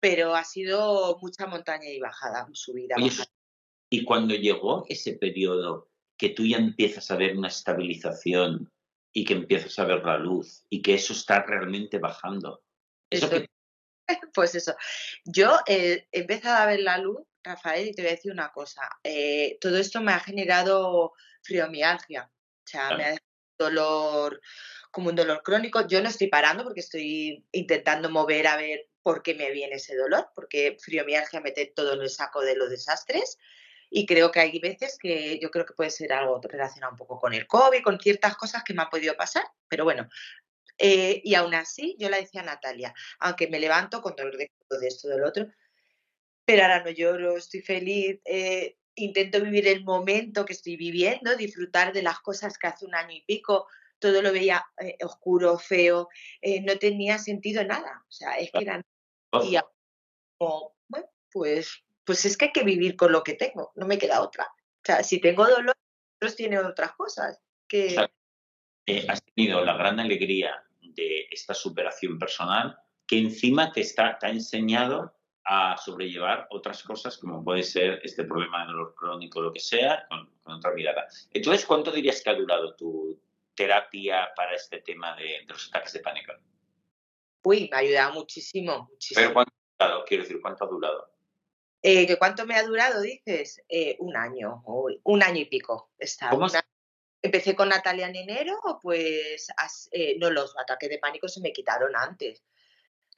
pero 0.00 0.34
ha 0.34 0.44
sido 0.44 1.18
mucha 1.20 1.46
montaña 1.46 1.88
y 1.88 2.00
bajada, 2.00 2.48
subida. 2.52 2.96
Y 3.88 4.04
cuando 4.04 4.34
llegó 4.34 4.84
ese 4.88 5.14
periodo 5.14 5.89
que 6.20 6.28
tú 6.28 6.44
ya 6.44 6.58
empiezas 6.58 7.10
a 7.10 7.16
ver 7.16 7.34
una 7.34 7.48
estabilización 7.48 8.70
y 9.10 9.24
que 9.24 9.32
empiezas 9.32 9.78
a 9.78 9.86
ver 9.86 10.04
la 10.04 10.18
luz 10.18 10.66
y 10.68 10.82
que 10.82 10.92
eso 10.92 11.14
está 11.14 11.42
realmente 11.42 11.98
bajando. 11.98 12.62
Pues 14.34 14.56
eso, 14.56 14.74
yo 15.24 15.60
he 15.68 16.08
empezado 16.10 16.56
a 16.56 16.66
ver 16.66 16.80
la 16.80 16.98
luz, 16.98 17.20
Rafael, 17.44 17.86
y 17.86 17.92
te 17.92 18.02
voy 18.02 18.08
a 18.08 18.14
decir 18.14 18.32
una 18.32 18.50
cosa, 18.50 18.82
eh, 19.04 19.56
todo 19.60 19.78
esto 19.78 20.00
me 20.00 20.10
ha 20.10 20.18
generado 20.18 21.12
friomialgia, 21.42 22.24
o 22.24 22.66
sea, 22.66 22.96
me 22.96 23.04
ha 23.04 23.10
dejado 23.10 23.20
dolor, 23.56 24.40
como 24.90 25.10
un 25.10 25.14
dolor 25.14 25.42
crónico. 25.44 25.86
Yo 25.86 26.02
no 26.02 26.08
estoy 26.08 26.26
parando 26.26 26.64
porque 26.64 26.80
estoy 26.80 27.46
intentando 27.52 28.10
mover 28.10 28.48
a 28.48 28.56
ver 28.56 28.88
por 29.02 29.22
qué 29.22 29.34
me 29.34 29.52
viene 29.52 29.76
ese 29.76 29.96
dolor, 29.96 30.28
porque 30.34 30.76
friomialgia 30.80 31.40
mete 31.40 31.66
todo 31.66 31.94
en 31.94 32.02
el 32.02 32.10
saco 32.10 32.40
de 32.40 32.56
los 32.56 32.68
desastres. 32.68 33.38
Y 33.90 34.06
creo 34.06 34.30
que 34.30 34.38
hay 34.38 34.58
veces 34.60 34.96
que 34.98 35.38
yo 35.40 35.50
creo 35.50 35.66
que 35.66 35.74
puede 35.74 35.90
ser 35.90 36.12
algo 36.12 36.40
relacionado 36.40 36.92
un 36.92 36.98
poco 36.98 37.18
con 37.18 37.34
el 37.34 37.46
COVID, 37.46 37.82
con 37.82 37.98
ciertas 37.98 38.36
cosas 38.36 38.62
que 38.62 38.72
me 38.72 38.82
han 38.82 38.88
podido 38.88 39.16
pasar, 39.16 39.44
pero 39.68 39.84
bueno. 39.84 40.08
Eh, 40.78 41.20
y 41.24 41.34
aún 41.34 41.52
así, 41.54 41.96
yo 41.98 42.08
la 42.08 42.16
decía 42.16 42.40
a 42.40 42.44
Natalia, 42.44 42.94
aunque 43.18 43.48
me 43.48 43.60
levanto 43.60 44.00
con 44.00 44.16
dolor 44.16 44.36
de, 44.38 44.50
de 44.70 44.86
esto, 44.86 45.08
del 45.08 45.24
otro, 45.24 45.46
pero 46.44 46.62
ahora 46.62 46.82
no 46.82 46.90
lloro, 46.90 47.36
estoy 47.36 47.60
feliz, 47.60 48.18
eh, 48.24 48.78
intento 48.94 49.42
vivir 49.42 49.68
el 49.68 49.84
momento 49.84 50.46
que 50.46 50.54
estoy 50.54 50.76
viviendo, 50.76 51.36
disfrutar 51.36 51.92
de 51.92 52.02
las 52.02 52.20
cosas 52.20 52.56
que 52.56 52.68
hace 52.68 52.86
un 52.86 52.94
año 52.94 53.14
y 53.14 53.24
pico, 53.26 53.66
todo 53.98 54.22
lo 54.22 54.32
veía 54.32 54.64
eh, 54.78 54.96
oscuro, 55.02 55.58
feo, 55.58 56.08
no 56.62 56.78
tenía 56.78 57.18
sentido 57.18 57.62
nada, 57.64 58.02
o 58.08 58.12
sea, 58.12 58.38
es 58.38 58.50
que 58.50 58.62
era... 58.62 58.82
Y 59.42 59.58
bueno, 60.38 61.10
pues 61.30 61.84
pues 62.10 62.24
es 62.24 62.36
que 62.36 62.46
hay 62.46 62.50
que 62.50 62.64
vivir 62.64 62.96
con 62.96 63.12
lo 63.12 63.22
que 63.22 63.34
tengo, 63.34 63.70
no 63.76 63.86
me 63.86 63.96
queda 63.96 64.20
otra. 64.20 64.52
O 64.52 64.82
sea, 64.82 65.04
si 65.04 65.20
tengo 65.20 65.46
dolor, 65.46 65.76
otros 66.16 66.34
tienen 66.34 66.66
otras 66.66 66.90
cosas. 66.96 67.40
Que... 67.68 67.94
Eh, 68.84 69.06
has 69.08 69.22
tenido 69.22 69.64
la 69.64 69.76
gran 69.76 70.00
alegría 70.00 70.60
de 70.80 71.28
esta 71.30 71.54
superación 71.54 72.18
personal 72.18 72.76
que 73.06 73.16
encima 73.16 73.70
te, 73.70 73.82
está, 73.82 74.18
te 74.18 74.26
ha 74.26 74.30
enseñado 74.30 75.14
a 75.44 75.76
sobrellevar 75.76 76.48
otras 76.50 76.82
cosas 76.82 77.16
como 77.16 77.44
puede 77.44 77.62
ser 77.62 78.00
este 78.02 78.24
problema 78.24 78.62
de 78.62 78.72
dolor 78.72 78.96
crónico, 78.96 79.40
lo 79.40 79.52
que 79.52 79.60
sea, 79.60 80.04
con, 80.08 80.28
otra 80.52 80.72
mirada. 80.72 81.06
Entonces, 81.32 81.64
¿cuánto 81.64 81.92
dirías 81.92 82.20
que 82.22 82.30
ha 82.30 82.34
durado 82.34 82.74
tu 82.74 83.22
terapia 83.54 84.30
para 84.34 84.56
este 84.56 84.80
tema 84.80 85.14
de, 85.14 85.44
de 85.46 85.46
los 85.46 85.68
ataques 85.68 85.92
de 85.92 86.00
pánico? 86.00 86.32
Uy, 87.44 87.68
me 87.70 87.76
ha 87.76 87.80
ayudado 87.80 88.14
muchísimo, 88.14 88.88
muchísimo. 88.90 89.22
¿Pero 89.22 89.32
cuánto 89.32 89.52
ha 89.78 89.84
durado? 89.84 90.04
Quiero 90.06 90.24
decir, 90.24 90.40
¿cuánto 90.40 90.64
ha 90.64 90.68
durado? 90.68 91.09
Eh, 91.82 92.06
¿que 92.06 92.16
¿Cuánto 92.16 92.46
me 92.46 92.56
ha 92.56 92.62
durado, 92.62 93.00
dices? 93.00 93.62
Eh, 93.68 93.96
un 94.00 94.16
año, 94.16 94.62
un 94.64 95.22
año 95.22 95.40
y 95.40 95.46
pico. 95.46 95.90
Está, 95.98 96.30
Empecé 97.22 97.54
con 97.54 97.68
Natalia 97.68 98.08
en 98.08 98.16
enero, 98.16 98.56
pues 98.82 99.48
eh, 99.92 100.16
no, 100.18 100.30
los 100.30 100.56
ataques 100.58 100.88
de 100.88 100.98
pánico 100.98 101.28
se 101.28 101.40
me 101.40 101.52
quitaron 101.52 101.94
antes. 101.94 102.42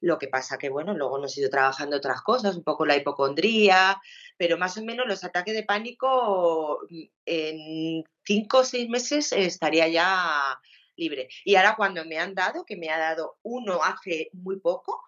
Lo 0.00 0.18
que 0.18 0.26
pasa 0.26 0.58
que, 0.58 0.68
bueno, 0.68 0.94
luego 0.94 1.18
nos 1.18 1.36
he 1.36 1.40
ido 1.40 1.50
trabajando 1.50 1.96
otras 1.96 2.20
cosas, 2.22 2.56
un 2.56 2.64
poco 2.64 2.84
la 2.84 2.96
hipocondría, 2.96 4.00
pero 4.36 4.58
más 4.58 4.76
o 4.76 4.82
menos 4.82 5.06
los 5.06 5.22
ataques 5.22 5.54
de 5.54 5.62
pánico 5.62 6.80
mm, 6.90 7.02
en 7.26 8.04
cinco 8.24 8.58
o 8.58 8.64
seis 8.64 8.88
meses 8.88 9.30
estaría 9.32 9.86
ya 9.86 10.60
libre. 10.96 11.28
Y 11.44 11.54
ahora 11.54 11.76
cuando 11.76 12.04
me 12.04 12.18
han 12.18 12.34
dado, 12.34 12.64
que 12.64 12.76
me 12.76 12.90
ha 12.90 12.98
dado 12.98 13.38
uno 13.42 13.84
hace 13.84 14.30
muy 14.32 14.58
poco, 14.58 15.04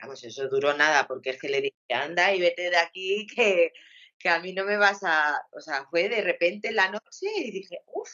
Vamos, 0.00 0.22
eso 0.24 0.48
duró 0.48 0.74
nada, 0.74 1.06
porque 1.06 1.30
es 1.30 1.40
que 1.40 1.48
le 1.48 1.60
dije, 1.60 1.76
anda 1.90 2.34
y 2.34 2.40
vete 2.40 2.70
de 2.70 2.76
aquí, 2.76 3.26
que, 3.34 3.72
que 4.18 4.28
a 4.28 4.40
mí 4.40 4.52
no 4.52 4.64
me 4.64 4.76
vas 4.76 5.02
a. 5.02 5.40
O 5.52 5.60
sea, 5.60 5.86
fue 5.90 6.08
de 6.08 6.22
repente 6.22 6.72
la 6.72 6.90
noche 6.90 7.26
y 7.36 7.50
dije, 7.50 7.82
uff. 7.86 8.10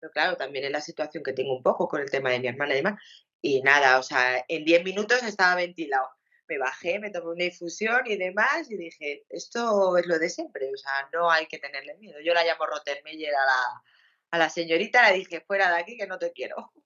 Pero 0.00 0.12
claro, 0.12 0.36
también 0.36 0.66
es 0.66 0.70
la 0.70 0.80
situación 0.80 1.22
que 1.24 1.32
tengo 1.32 1.56
un 1.56 1.62
poco 1.62 1.88
con 1.88 2.00
el 2.02 2.10
tema 2.10 2.30
de 2.30 2.40
mi 2.40 2.48
hermana 2.48 2.74
y 2.74 2.76
demás. 2.76 3.00
Y 3.40 3.62
nada, 3.62 3.98
o 3.98 4.02
sea, 4.02 4.44
en 4.48 4.64
10 4.64 4.84
minutos 4.84 5.22
estaba 5.22 5.54
ventilado. 5.56 6.08
Me 6.48 6.58
bajé, 6.58 6.98
me 6.98 7.10
tomé 7.10 7.32
una 7.32 7.44
infusión 7.44 8.02
y 8.06 8.16
demás, 8.16 8.70
y 8.70 8.76
dije, 8.76 9.24
esto 9.30 9.96
es 9.96 10.06
lo 10.06 10.18
de 10.18 10.28
siempre, 10.28 10.70
o 10.72 10.76
sea, 10.76 11.08
no 11.12 11.30
hay 11.30 11.46
que 11.46 11.58
tenerle 11.58 11.94
miedo. 11.96 12.20
Yo 12.20 12.34
la 12.34 12.44
llamo 12.44 12.66
Rottenmeier 12.66 13.34
a 13.34 13.44
la, 13.46 13.82
a 14.30 14.38
la 14.38 14.50
señorita, 14.50 15.10
le 15.10 15.18
dije, 15.18 15.40
fuera 15.42 15.70
de 15.70 15.80
aquí 15.80 15.96
que 15.96 16.06
no 16.06 16.18
te 16.18 16.32
quiero. 16.32 16.72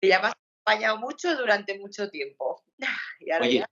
Y 0.00 0.08
ya 0.08 0.20
acompañado 0.66 0.98
mucho 0.98 1.36
durante 1.36 1.78
mucho 1.78 2.10
tiempo. 2.10 2.64
Oye, 3.40 3.64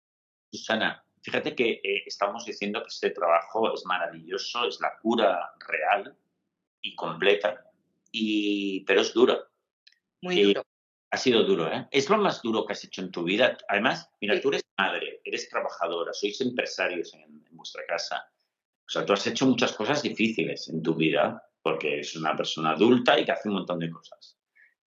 Susana, 0.53 1.05
fíjate 1.23 1.55
que 1.55 1.81
eh, 1.83 2.05
estamos 2.07 2.45
diciendo 2.45 2.81
que 2.83 2.89
este 2.89 3.11
trabajo 3.11 3.75
es 3.75 3.85
maravilloso, 3.85 4.67
es 4.67 4.81
la 4.81 4.97
cura 5.03 5.53
real 5.67 6.17
y 6.83 6.95
completa, 6.95 7.69
y, 8.13 8.85
pero 8.85 9.01
es 9.01 9.13
duro. 9.13 9.45
Muy 10.23 10.43
duro. 10.43 10.63
Ha 11.11 11.17
sido 11.17 11.45
duro, 11.45 11.73
¿eh? 11.73 11.87
Es 11.93 12.09
lo 12.11 12.19
más 12.19 12.43
duro 12.43 12.67
que 12.67 12.73
has 12.73 12.85
hecho 12.85 13.01
en 13.01 13.13
tu 13.13 13.23
vida. 13.23 13.57
Además, 13.69 14.11
mira, 14.21 14.41
tú 14.41 14.49
eres 14.49 14.65
madre, 14.77 15.21
eres 15.25 15.49
trabajadora, 15.49 16.13
sois 16.13 16.41
empresarios 16.41 17.15
en, 17.15 17.23
en 17.23 17.57
vuestra 17.57 17.85
casa. 17.87 18.29
O 18.87 18.91
sea, 18.91 19.07
tú 19.07 19.13
has 19.13 19.27
hecho 19.27 19.47
muchas 19.47 19.73
cosas 19.73 20.03
difíciles 20.03 20.69
en 20.69 20.83
tu 20.83 20.95
vida 20.95 21.41
porque 21.63 21.95
eres 21.95 22.17
una 22.17 22.37
persona 22.37 22.73
adulta 22.73 23.19
y 23.19 23.25
que 23.25 23.33
hace 23.33 23.49
un 23.49 23.55
montón 23.55 23.79
de 23.79 23.91
cosas. 23.91 24.37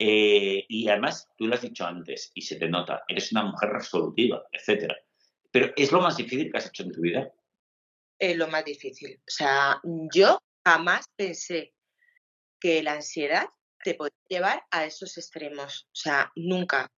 Eh, 0.04 0.66
y 0.68 0.88
además, 0.88 1.28
tú 1.38 1.46
lo 1.46 1.54
has 1.54 1.62
dicho 1.62 1.86
antes 1.86 2.32
y 2.34 2.42
se 2.42 2.56
te 2.56 2.68
nota, 2.68 3.04
eres 3.06 3.30
una 3.30 3.44
mujer 3.44 3.68
resolutiva, 3.68 4.42
etcétera. 4.50 4.96
Pero 5.52 5.72
¿es 5.76 5.92
lo 5.92 6.00
más 6.00 6.16
difícil 6.16 6.50
que 6.50 6.58
has 6.58 6.66
hecho 6.66 6.82
en 6.82 6.90
tu 6.90 7.02
vida? 7.02 7.32
Es 8.18 8.36
lo 8.36 8.48
más 8.48 8.64
difícil. 8.64 9.20
O 9.20 9.30
sea, 9.30 9.80
yo 10.12 10.40
jamás 10.66 11.04
pensé 11.14 11.74
que 12.58 12.82
la 12.82 12.94
ansiedad 12.94 13.46
te 13.84 13.94
podía 13.94 14.10
llevar 14.28 14.64
a 14.72 14.86
esos 14.86 15.16
extremos. 15.18 15.86
O 15.92 15.94
sea, 15.94 16.32
nunca. 16.34 16.90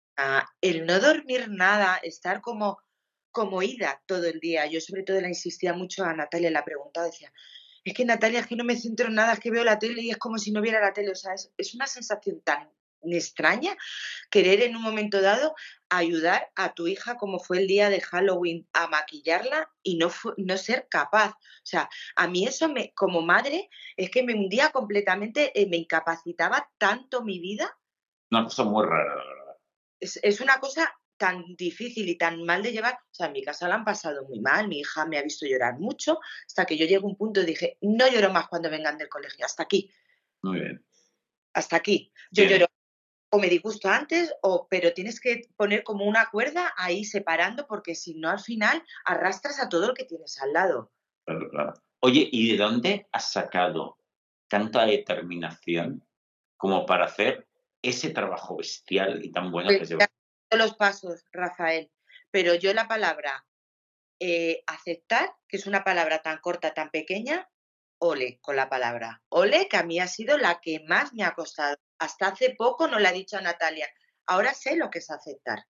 el 0.62 0.86
no 0.86 0.98
dormir 0.98 1.50
nada, 1.50 2.00
estar 2.02 2.40
como, 2.40 2.78
como 3.30 3.62
ida 3.62 4.02
todo 4.06 4.24
el 4.24 4.40
día. 4.40 4.64
Yo 4.64 4.80
sobre 4.80 5.02
todo 5.02 5.20
le 5.20 5.28
insistía 5.28 5.74
mucho 5.74 6.04
a 6.04 6.14
Natalia, 6.14 6.50
la 6.50 6.64
pregunta 6.64 7.04
decía, 7.04 7.30
es 7.84 7.92
que 7.92 8.06
Natalia, 8.06 8.40
es 8.40 8.46
que 8.46 8.56
no 8.56 8.64
me 8.64 8.76
centro 8.76 9.08
en 9.08 9.14
nada, 9.14 9.34
es 9.34 9.40
que 9.40 9.50
veo 9.50 9.62
la 9.62 9.78
tele 9.78 10.00
y 10.00 10.10
es 10.10 10.16
como 10.16 10.38
si 10.38 10.52
no 10.52 10.62
viera 10.62 10.80
la 10.80 10.94
tele. 10.94 11.10
O 11.10 11.14
sea, 11.14 11.34
es 11.34 11.74
una 11.74 11.86
sensación 11.86 12.40
tan 12.40 12.70
extraña 13.12 13.76
querer 14.30 14.62
en 14.62 14.76
un 14.76 14.82
momento 14.82 15.20
dado 15.20 15.54
ayudar 15.88 16.50
a 16.56 16.74
tu 16.74 16.86
hija 16.86 17.16
como 17.16 17.38
fue 17.38 17.58
el 17.58 17.66
día 17.66 17.90
de 17.90 18.00
Halloween 18.00 18.66
a 18.72 18.86
maquillarla 18.88 19.70
y 19.82 19.96
no, 19.96 20.10
no 20.36 20.56
ser 20.56 20.88
capaz. 20.88 21.30
O 21.30 21.66
sea, 21.66 21.88
a 22.16 22.28
mí 22.28 22.46
eso 22.46 22.68
me, 22.68 22.92
como 22.94 23.22
madre 23.22 23.68
es 23.96 24.10
que 24.10 24.22
me 24.22 24.34
hundía 24.34 24.70
completamente, 24.70 25.52
eh, 25.60 25.66
me 25.66 25.76
incapacitaba 25.76 26.70
tanto 26.78 27.22
mi 27.22 27.38
vida. 27.38 27.76
Una 28.30 28.44
cosa 28.44 28.64
muy 28.64 28.84
rara, 28.84 29.14
la 29.14 29.24
verdad. 29.24 29.56
Es, 30.00 30.18
es 30.22 30.40
una 30.40 30.58
cosa 30.58 30.92
tan 31.16 31.56
difícil 31.56 32.08
y 32.08 32.16
tan 32.16 32.42
mal 32.44 32.62
de 32.62 32.72
llevar. 32.72 32.94
O 32.94 33.14
sea, 33.14 33.26
en 33.26 33.32
mi 33.32 33.42
casa 33.42 33.68
la 33.68 33.76
han 33.76 33.84
pasado 33.84 34.26
muy 34.26 34.40
mal, 34.40 34.68
mi 34.68 34.80
hija 34.80 35.06
me 35.06 35.18
ha 35.18 35.22
visto 35.22 35.46
llorar 35.46 35.78
mucho, 35.78 36.18
hasta 36.46 36.66
que 36.66 36.76
yo 36.76 36.86
llego 36.86 37.06
a 37.06 37.10
un 37.10 37.16
punto 37.16 37.40
y 37.40 37.46
dije, 37.46 37.78
no 37.82 38.08
lloro 38.08 38.30
más 38.30 38.48
cuando 38.48 38.70
vengan 38.70 38.98
del 38.98 39.08
colegio, 39.08 39.44
hasta 39.44 39.62
aquí. 39.62 39.92
Muy 40.42 40.60
bien. 40.60 40.84
Hasta 41.52 41.76
aquí. 41.76 42.12
Yo 42.30 42.44
lloro 42.44 42.66
o 43.34 43.38
me 43.40 43.48
disgusto 43.48 43.88
antes, 43.88 44.32
o, 44.42 44.68
pero 44.70 44.94
tienes 44.94 45.20
que 45.20 45.48
poner 45.56 45.82
como 45.82 46.04
una 46.04 46.30
cuerda 46.30 46.72
ahí 46.76 47.04
separando, 47.04 47.66
porque 47.66 47.96
si 47.96 48.14
no, 48.14 48.30
al 48.30 48.38
final 48.38 48.80
arrastras 49.04 49.58
a 49.58 49.68
todo 49.68 49.88
lo 49.88 49.94
que 49.94 50.04
tienes 50.04 50.40
al 50.40 50.52
lado. 50.52 50.92
Claro, 51.26 51.50
claro. 51.50 51.74
Oye, 51.98 52.28
¿y 52.30 52.52
de 52.52 52.58
dónde 52.58 53.08
has 53.10 53.32
sacado 53.32 53.98
tanta 54.46 54.86
determinación 54.86 56.06
como 56.56 56.86
para 56.86 57.06
hacer 57.06 57.48
ese 57.82 58.10
trabajo 58.10 58.56
bestial 58.56 59.24
y 59.24 59.32
tan 59.32 59.50
bueno 59.50 59.66
pues 59.68 59.80
que 59.80 59.86
lleva? 59.86 60.06
los 60.52 60.76
pasos, 60.76 61.24
Rafael, 61.32 61.90
pero 62.30 62.54
yo 62.54 62.72
la 62.72 62.86
palabra 62.86 63.44
eh, 64.20 64.62
aceptar, 64.68 65.34
que 65.48 65.56
es 65.56 65.66
una 65.66 65.82
palabra 65.82 66.22
tan 66.22 66.38
corta, 66.38 66.72
tan 66.72 66.90
pequeña, 66.90 67.50
ole 68.04 68.38
con 68.42 68.56
la 68.56 68.68
palabra. 68.68 69.22
Ole, 69.30 69.66
que 69.68 69.76
a 69.76 69.82
mí 69.82 69.98
ha 69.98 70.06
sido 70.06 70.36
la 70.36 70.60
que 70.60 70.80
más 70.86 71.14
me 71.14 71.24
ha 71.24 71.34
costado. 71.34 71.76
Hasta 71.98 72.28
hace 72.28 72.54
poco 72.56 72.86
no 72.86 72.98
le 72.98 73.08
ha 73.08 73.12
dicho 73.12 73.36
a 73.36 73.40
Natalia. 73.40 73.88
Ahora 74.26 74.52
sé 74.52 74.76
lo 74.76 74.90
que 74.90 74.98
es 74.98 75.10
aceptar. 75.10 75.64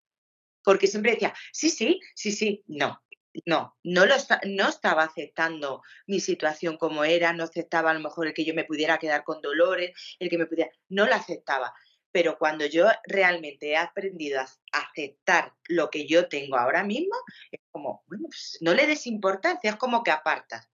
Porque 0.65 0.87
siempre 0.87 1.13
decía, 1.13 1.35
sí, 1.53 1.69
sí, 1.69 2.01
sí, 2.15 2.33
sí. 2.33 2.65
No, 2.67 3.03
no, 3.45 3.77
no, 3.83 4.05
no 4.45 4.69
estaba 4.69 5.05
aceptando 5.05 5.83
mi 6.07 6.21
situación 6.21 6.77
como 6.79 7.05
era, 7.05 7.33
no 7.33 7.45
aceptaba 7.45 7.91
a 7.91 7.95
lo 7.95 8.01
mejor 8.01 8.29
el 8.29 8.35
que 8.35 8.45
yo 8.45 8.55
me 8.55 8.65
pudiera 8.65 8.99
quedar 8.99 9.25
con 9.25 9.43
dolores, 9.43 9.93
el 10.19 10.31
que 10.31 10.39
me 10.39 10.47
pudiera, 10.47 10.71
no 10.89 11.07
lo 11.07 11.15
aceptaba. 11.15 11.75
Pero 12.13 12.39
cuando 12.39 12.67
yo 12.67 12.89
realmente 13.05 13.71
he 13.71 13.77
aprendido 13.77 14.41
a 14.41 14.49
aceptar 14.73 15.55
lo 15.69 15.91
que 15.91 16.07
yo 16.07 16.29
tengo 16.29 16.57
ahora 16.57 16.85
mismo, 16.85 17.17
es 17.51 17.61
como, 17.71 18.05
bueno, 18.07 18.25
pues 18.29 18.59
no 18.61 18.75
le 18.75 18.87
des 18.87 19.07
importancia, 19.07 19.71
es 19.71 19.77
como 19.77 20.03
que 20.03 20.11
apartas 20.11 20.72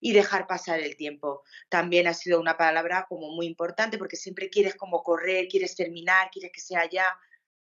y 0.00 0.12
dejar 0.12 0.46
pasar 0.46 0.80
el 0.80 0.96
tiempo. 0.96 1.44
También 1.68 2.06
ha 2.06 2.14
sido 2.14 2.40
una 2.40 2.56
palabra 2.56 3.06
como 3.08 3.30
muy 3.30 3.46
importante 3.46 3.98
porque 3.98 4.16
siempre 4.16 4.48
quieres 4.48 4.74
como 4.74 5.02
correr, 5.02 5.46
quieres 5.48 5.76
terminar, 5.76 6.30
quieres 6.30 6.50
que 6.52 6.60
sea 6.60 6.88
ya. 6.88 7.06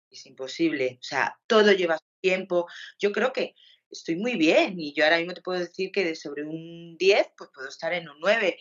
Es 0.09 0.25
imposible. 0.25 0.97
O 0.99 1.03
sea, 1.03 1.39
todo 1.47 1.71
lleva 1.71 1.97
su 1.97 2.05
tiempo. 2.21 2.67
Yo 2.99 3.11
creo 3.11 3.31
que 3.31 3.55
estoy 3.89 4.15
muy 4.15 4.35
bien 4.35 4.79
y 4.79 4.93
yo 4.93 5.03
ahora 5.03 5.17
mismo 5.17 5.33
te 5.33 5.41
puedo 5.41 5.59
decir 5.59 5.91
que 5.91 6.03
de 6.03 6.15
sobre 6.15 6.43
un 6.43 6.97
10, 6.97 7.27
pues 7.37 7.51
puedo 7.53 7.69
estar 7.69 7.93
en 7.93 8.09
un 8.09 8.19
9, 8.19 8.57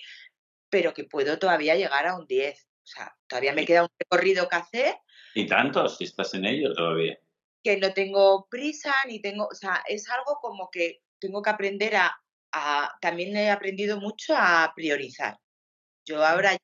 pero 0.69 0.93
que 0.93 1.05
puedo 1.05 1.39
todavía 1.39 1.75
llegar 1.75 2.07
a 2.07 2.17
un 2.17 2.27
10. 2.27 2.69
O 2.83 2.87
sea, 2.87 3.17
todavía 3.27 3.55
me 3.55 3.65
queda 3.65 3.83
un 3.83 3.91
recorrido 3.99 4.49
que 4.49 4.57
hacer. 4.57 4.97
¿Y 5.35 5.47
tanto? 5.47 5.89
Si 5.89 6.05
estás 6.05 6.35
en 6.35 6.45
ello 6.45 6.73
todavía. 6.75 7.19
Que 7.63 7.79
no 7.79 7.95
tengo 7.95 8.49
prisa 8.51 8.93
ni 9.07 9.21
tengo, 9.21 9.47
o 9.47 9.55
sea, 9.55 9.83
es 9.87 10.11
algo 10.11 10.39
como 10.41 10.69
que 10.71 11.03
tengo 11.21 11.41
que 11.43 11.51
aprender 11.51 11.97
a 11.97 12.23
también 13.01 13.37
he 13.37 13.51
aprendido 13.51 14.01
mucho 14.01 14.35
a 14.37 14.73
priorizar. 14.75 15.39
Yo 16.05 16.25
ahora, 16.25 16.57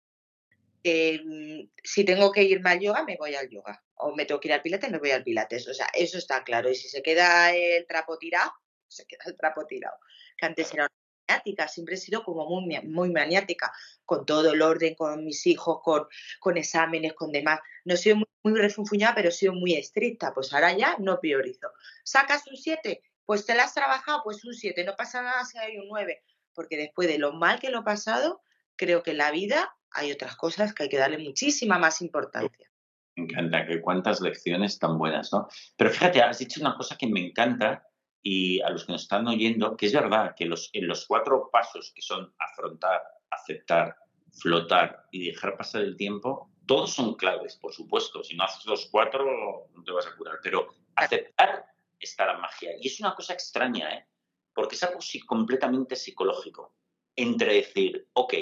mm, 0.85 1.69
si 1.83 2.05
tengo 2.05 2.33
que 2.33 2.43
irme 2.43 2.71
al 2.71 2.81
yoga, 2.81 3.05
me 3.05 3.17
voy 3.17 3.35
al 3.35 3.49
yoga. 3.49 3.83
O 3.95 4.15
me 4.15 4.25
tengo 4.25 4.41
que 4.41 4.49
ir 4.49 4.55
al 4.55 4.63
pilates, 4.63 4.91
me 4.91 4.99
voy 4.99 5.11
al 5.11 5.25
pilates. 5.25 5.67
O 5.69 5.75
sea, 5.75 5.89
eso 5.95 6.19
está 6.19 6.45
claro. 6.45 6.71
Y 6.71 6.75
si 6.75 6.89
se 6.89 7.03
queda 7.03 7.55
el 7.55 7.87
trapo 7.87 8.19
tirado, 8.19 8.53
se 8.89 9.07
queda 9.07 9.25
el 9.27 9.37
trapo 9.37 9.67
tirado. 9.67 9.97
Que 10.37 10.47
antes 10.47 10.73
era 10.73 10.89
maniática, 11.29 11.69
siempre 11.69 11.95
he 11.95 11.99
sido 11.99 12.23
como 12.25 12.47
muy, 12.49 12.81
muy 12.83 13.11
maniática, 13.11 13.73
con 14.05 14.25
todo 14.27 14.53
el 14.53 14.63
orden, 14.63 14.95
con 14.95 15.25
mis 15.25 15.47
hijos, 15.47 15.81
con, 15.83 16.07
con 16.41 16.57
exámenes, 16.57 17.15
con 17.15 17.33
demás. 17.33 17.61
No 17.85 17.95
he 17.95 17.97
sido 17.97 18.17
muy, 18.17 18.27
muy 18.45 18.61
refunfuñada, 18.61 19.15
pero 19.15 19.29
he 19.29 19.33
sido 19.33 19.53
muy 19.55 19.75
estricta. 19.75 20.33
Pues 20.35 20.53
ahora 20.53 20.77
ya 20.77 20.97
no 20.99 21.21
priorizo. 21.21 21.69
¿Sacas 22.05 22.47
un 22.47 22.57
7? 22.57 23.03
Pues 23.29 23.45
te 23.45 23.55
la 23.55 23.65
has 23.65 23.75
trabajado, 23.75 24.23
pues 24.25 24.43
un 24.47 24.55
7. 24.55 24.85
No 24.85 24.95
pasa 24.97 25.21
nada 25.21 25.45
si 25.45 25.59
hay 25.59 25.77
un 25.77 25.87
9. 25.87 26.23
Porque 26.55 26.79
después 26.79 27.09
de 27.09 27.19
lo 27.19 27.35
mal 27.35 27.61
que 27.61 27.69
lo 27.69 27.81
he 27.81 27.83
pasado, 27.83 28.41
creo 28.75 29.03
que 29.03 29.11
en 29.11 29.19
la 29.19 29.31
vida 29.31 29.77
hay 29.91 30.11
otras 30.11 30.35
cosas 30.35 30.73
que 30.73 30.85
hay 30.85 30.89
que 30.89 30.97
darle 30.97 31.19
muchísima 31.19 31.79
más 31.79 32.01
importancia. 32.01 32.71
Me 33.17 33.25
encanta, 33.25 33.67
que 33.67 33.83
cuántas 33.83 34.23
lecciones 34.23 34.79
tan 34.79 34.97
buenas, 34.97 35.31
¿no? 35.31 35.47
Pero 35.77 35.91
fíjate, 35.91 36.23
has 36.23 36.39
dicho 36.39 36.59
una 36.63 36.75
cosa 36.75 36.97
que 36.97 37.07
me 37.07 37.21
encanta 37.21 37.87
y 38.23 38.63
a 38.63 38.71
los 38.71 38.87
que 38.87 38.93
nos 38.93 39.03
están 39.03 39.29
oyendo, 39.29 39.77
que 39.77 39.85
es 39.85 39.93
verdad 39.93 40.35
que 40.35 40.47
los, 40.47 40.71
en 40.73 40.89
los 40.89 41.05
cuatro 41.07 41.51
pasos 41.53 41.93
que 41.95 42.01
son 42.01 42.33
afrontar, 42.39 43.03
aceptar, 43.29 43.95
flotar 44.41 45.05
y 45.11 45.27
dejar 45.27 45.55
pasar 45.59 45.83
el 45.83 45.99
tiempo, 45.99 46.51
todos 46.65 46.95
son 46.95 47.15
claves, 47.15 47.57
por 47.57 47.75
supuesto. 47.75 48.25
Si 48.25 48.35
no 48.35 48.45
haces 48.45 48.65
los 48.65 48.87
cuatro, 48.87 49.69
no 49.75 49.85
te 49.85 49.93
vas 49.93 50.07
a 50.07 50.17
curar. 50.17 50.39
Pero 50.43 50.69
aceptar 50.97 51.67
está 52.07 52.27
la 52.27 52.39
magia. 52.39 52.73
Y 52.81 52.89
es 52.89 53.01
una 53.01 53.15
cosa 53.15 53.33
extraña, 53.33 53.95
¿eh? 53.95 54.07
Porque 54.53 54.75
es 54.75 54.83
algo 54.83 55.01
completamente 55.27 55.97
psicológico. 55.97 56.75
Entre 57.17 57.55
decir, 57.55 58.09
ok, 58.13 58.35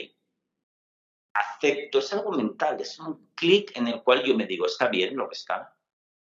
acepto, 1.35 1.99
es 1.99 2.13
algo 2.13 2.33
mental, 2.33 2.81
es 2.81 2.99
un 2.99 3.31
clic 3.35 3.77
en 3.77 3.89
el 3.89 4.03
cual 4.03 4.23
yo 4.25 4.37
me 4.37 4.47
digo, 4.47 4.67
está 4.67 4.89
bien 4.89 5.17
lo 5.17 5.29
que 5.29 5.35
está. 5.35 5.75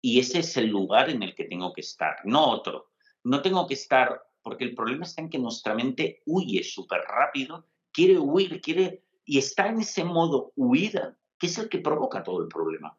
Y 0.00 0.20
ese 0.20 0.40
es 0.40 0.56
el 0.56 0.68
lugar 0.68 1.11
en 1.11 1.23
el 1.23 1.35
que 1.35 1.44
tengo 1.44 1.73
que 1.73 1.80
estar, 1.80 2.16
no 2.25 2.50
otro 2.50 2.88
no 3.25 3.42
tengo 3.42 3.66
que 3.66 3.75
estar, 3.75 4.23
porque 4.42 4.64
el 4.64 4.75
problema 4.75 5.04
está 5.04 5.20
en 5.20 5.28
que 5.28 5.38
nuestra 5.38 5.75
mente 5.75 6.23
huye 6.26 6.62
súper 6.62 7.02
rápido, 7.02 7.66
quiere 7.92 8.18
huir, 8.18 8.61
quiere, 8.61 9.04
y 9.25 9.38
está 9.38 9.66
en 9.68 9.80
ese 9.80 10.04
modo 10.04 10.52
huida, 10.56 11.16
que 11.38 11.47
es 11.47 11.58
el 11.58 11.68
que 11.68 11.78
provoca 11.78 12.23
todo 12.23 12.42
el 12.42 12.49
problema. 12.49 12.97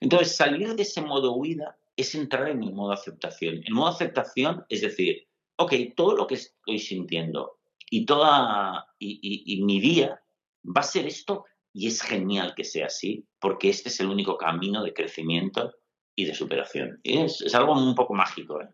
Entonces, 0.00 0.36
salir 0.36 0.74
de 0.74 0.82
ese 0.82 1.00
modo 1.00 1.34
huida 1.34 1.78
es 1.96 2.14
entrar 2.14 2.48
en 2.48 2.62
el 2.62 2.72
modo 2.72 2.92
aceptación. 2.92 3.62
El 3.64 3.74
modo 3.74 3.88
aceptación 3.88 4.64
es 4.68 4.80
decir, 4.80 5.28
ok, 5.56 5.72
todo 5.96 6.16
lo 6.16 6.26
que 6.26 6.34
estoy 6.34 6.78
sintiendo 6.78 7.58
y 7.90 8.06
toda 8.06 8.86
y, 8.98 9.62
mi 9.64 9.80
día 9.80 10.22
va 10.64 10.80
a 10.80 10.84
ser 10.84 11.06
esto 11.06 11.44
y 11.72 11.88
es 11.88 12.02
genial 12.02 12.54
que 12.54 12.64
sea 12.64 12.86
así, 12.86 13.26
porque 13.38 13.68
este 13.68 13.88
es 13.88 14.00
el 14.00 14.08
único 14.08 14.36
camino 14.36 14.82
de 14.82 14.94
crecimiento 14.94 15.72
y 16.14 16.24
de 16.24 16.34
superación. 16.34 17.00
es, 17.02 17.40
es 17.40 17.54
algo 17.54 17.72
un 17.72 17.94
poco 17.94 18.14
mágico. 18.14 18.60
¿eh? 18.60 18.68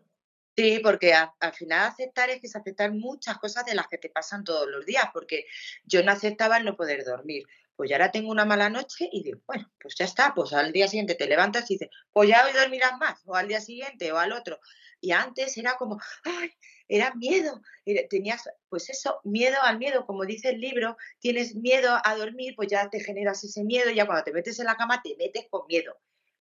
Sí, 0.55 0.79
porque 0.83 1.13
al 1.13 1.53
final 1.53 1.87
aceptar 1.87 2.29
es 2.29 2.41
que 2.41 2.47
es 2.47 2.55
aceptar 2.55 2.91
muchas 2.91 3.37
cosas 3.37 3.65
de 3.65 3.75
las 3.75 3.87
que 3.87 3.97
te 3.97 4.09
pasan 4.09 4.43
todos 4.43 4.67
los 4.67 4.85
días, 4.85 5.05
porque 5.13 5.45
yo 5.85 6.03
no 6.03 6.11
aceptaba 6.11 6.57
el 6.57 6.65
no 6.65 6.75
poder 6.75 7.05
dormir. 7.05 7.45
Pues 7.79 7.89
ya 7.89 7.95
ahora 7.95 8.11
tengo 8.11 8.29
una 8.29 8.43
mala 8.43 8.69
noche 8.69 9.07
y 9.09 9.23
digo, 9.23 9.39
bueno, 9.47 9.71
pues 9.79 9.95
ya 9.95 10.03
está, 10.03 10.33
pues 10.35 10.51
al 10.51 10.73
día 10.73 10.89
siguiente 10.89 11.15
te 11.15 11.27
levantas 11.27 11.71
y 11.71 11.75
dices, 11.75 11.87
pues 12.11 12.27
ya 12.27 12.45
hoy 12.45 12.51
dormirás 12.51 12.97
más, 12.99 13.21
o 13.25 13.37
al 13.37 13.47
día 13.47 13.61
siguiente, 13.61 14.11
o 14.11 14.17
al 14.17 14.33
otro. 14.33 14.59
Y 14.99 15.11
antes 15.11 15.57
era 15.57 15.77
como, 15.77 15.97
ay, 16.25 16.51
era 16.89 17.13
miedo, 17.15 17.61
tenías, 18.09 18.49
pues 18.67 18.89
eso, 18.89 19.21
miedo 19.23 19.55
al 19.63 19.77
miedo, 19.77 20.05
como 20.05 20.25
dice 20.25 20.49
el 20.49 20.59
libro, 20.59 20.97
tienes 21.19 21.55
miedo 21.55 21.97
a 22.03 22.15
dormir, 22.17 22.53
pues 22.57 22.67
ya 22.67 22.89
te 22.89 22.99
generas 22.99 23.45
ese 23.45 23.63
miedo, 23.63 23.89
ya 23.91 24.05
cuando 24.05 24.25
te 24.25 24.33
metes 24.33 24.59
en 24.59 24.65
la 24.65 24.75
cama 24.75 25.01
te 25.01 25.15
metes 25.15 25.47
con 25.49 25.65
miedo. 25.67 25.97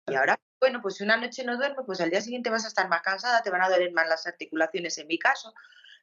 Y 0.08 0.16
ahora, 0.16 0.40
bueno, 0.58 0.82
pues 0.82 0.96
si 0.96 1.04
una 1.04 1.18
noche 1.18 1.44
no 1.44 1.56
duermes, 1.56 1.86
pues 1.86 2.00
al 2.00 2.10
día 2.10 2.20
siguiente 2.20 2.50
vas 2.50 2.64
a 2.64 2.68
estar 2.68 2.88
más 2.88 3.02
cansada, 3.02 3.44
te 3.44 3.50
van 3.50 3.62
a 3.62 3.68
doler 3.68 3.92
más 3.92 4.08
las 4.08 4.26
articulaciones 4.26 4.98
en 4.98 5.06
mi 5.06 5.20
caso. 5.20 5.54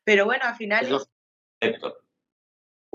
Pero 0.05 0.23
bueno, 0.23 0.45
al 0.45 0.55
final 0.55 0.85
es 1.59 1.73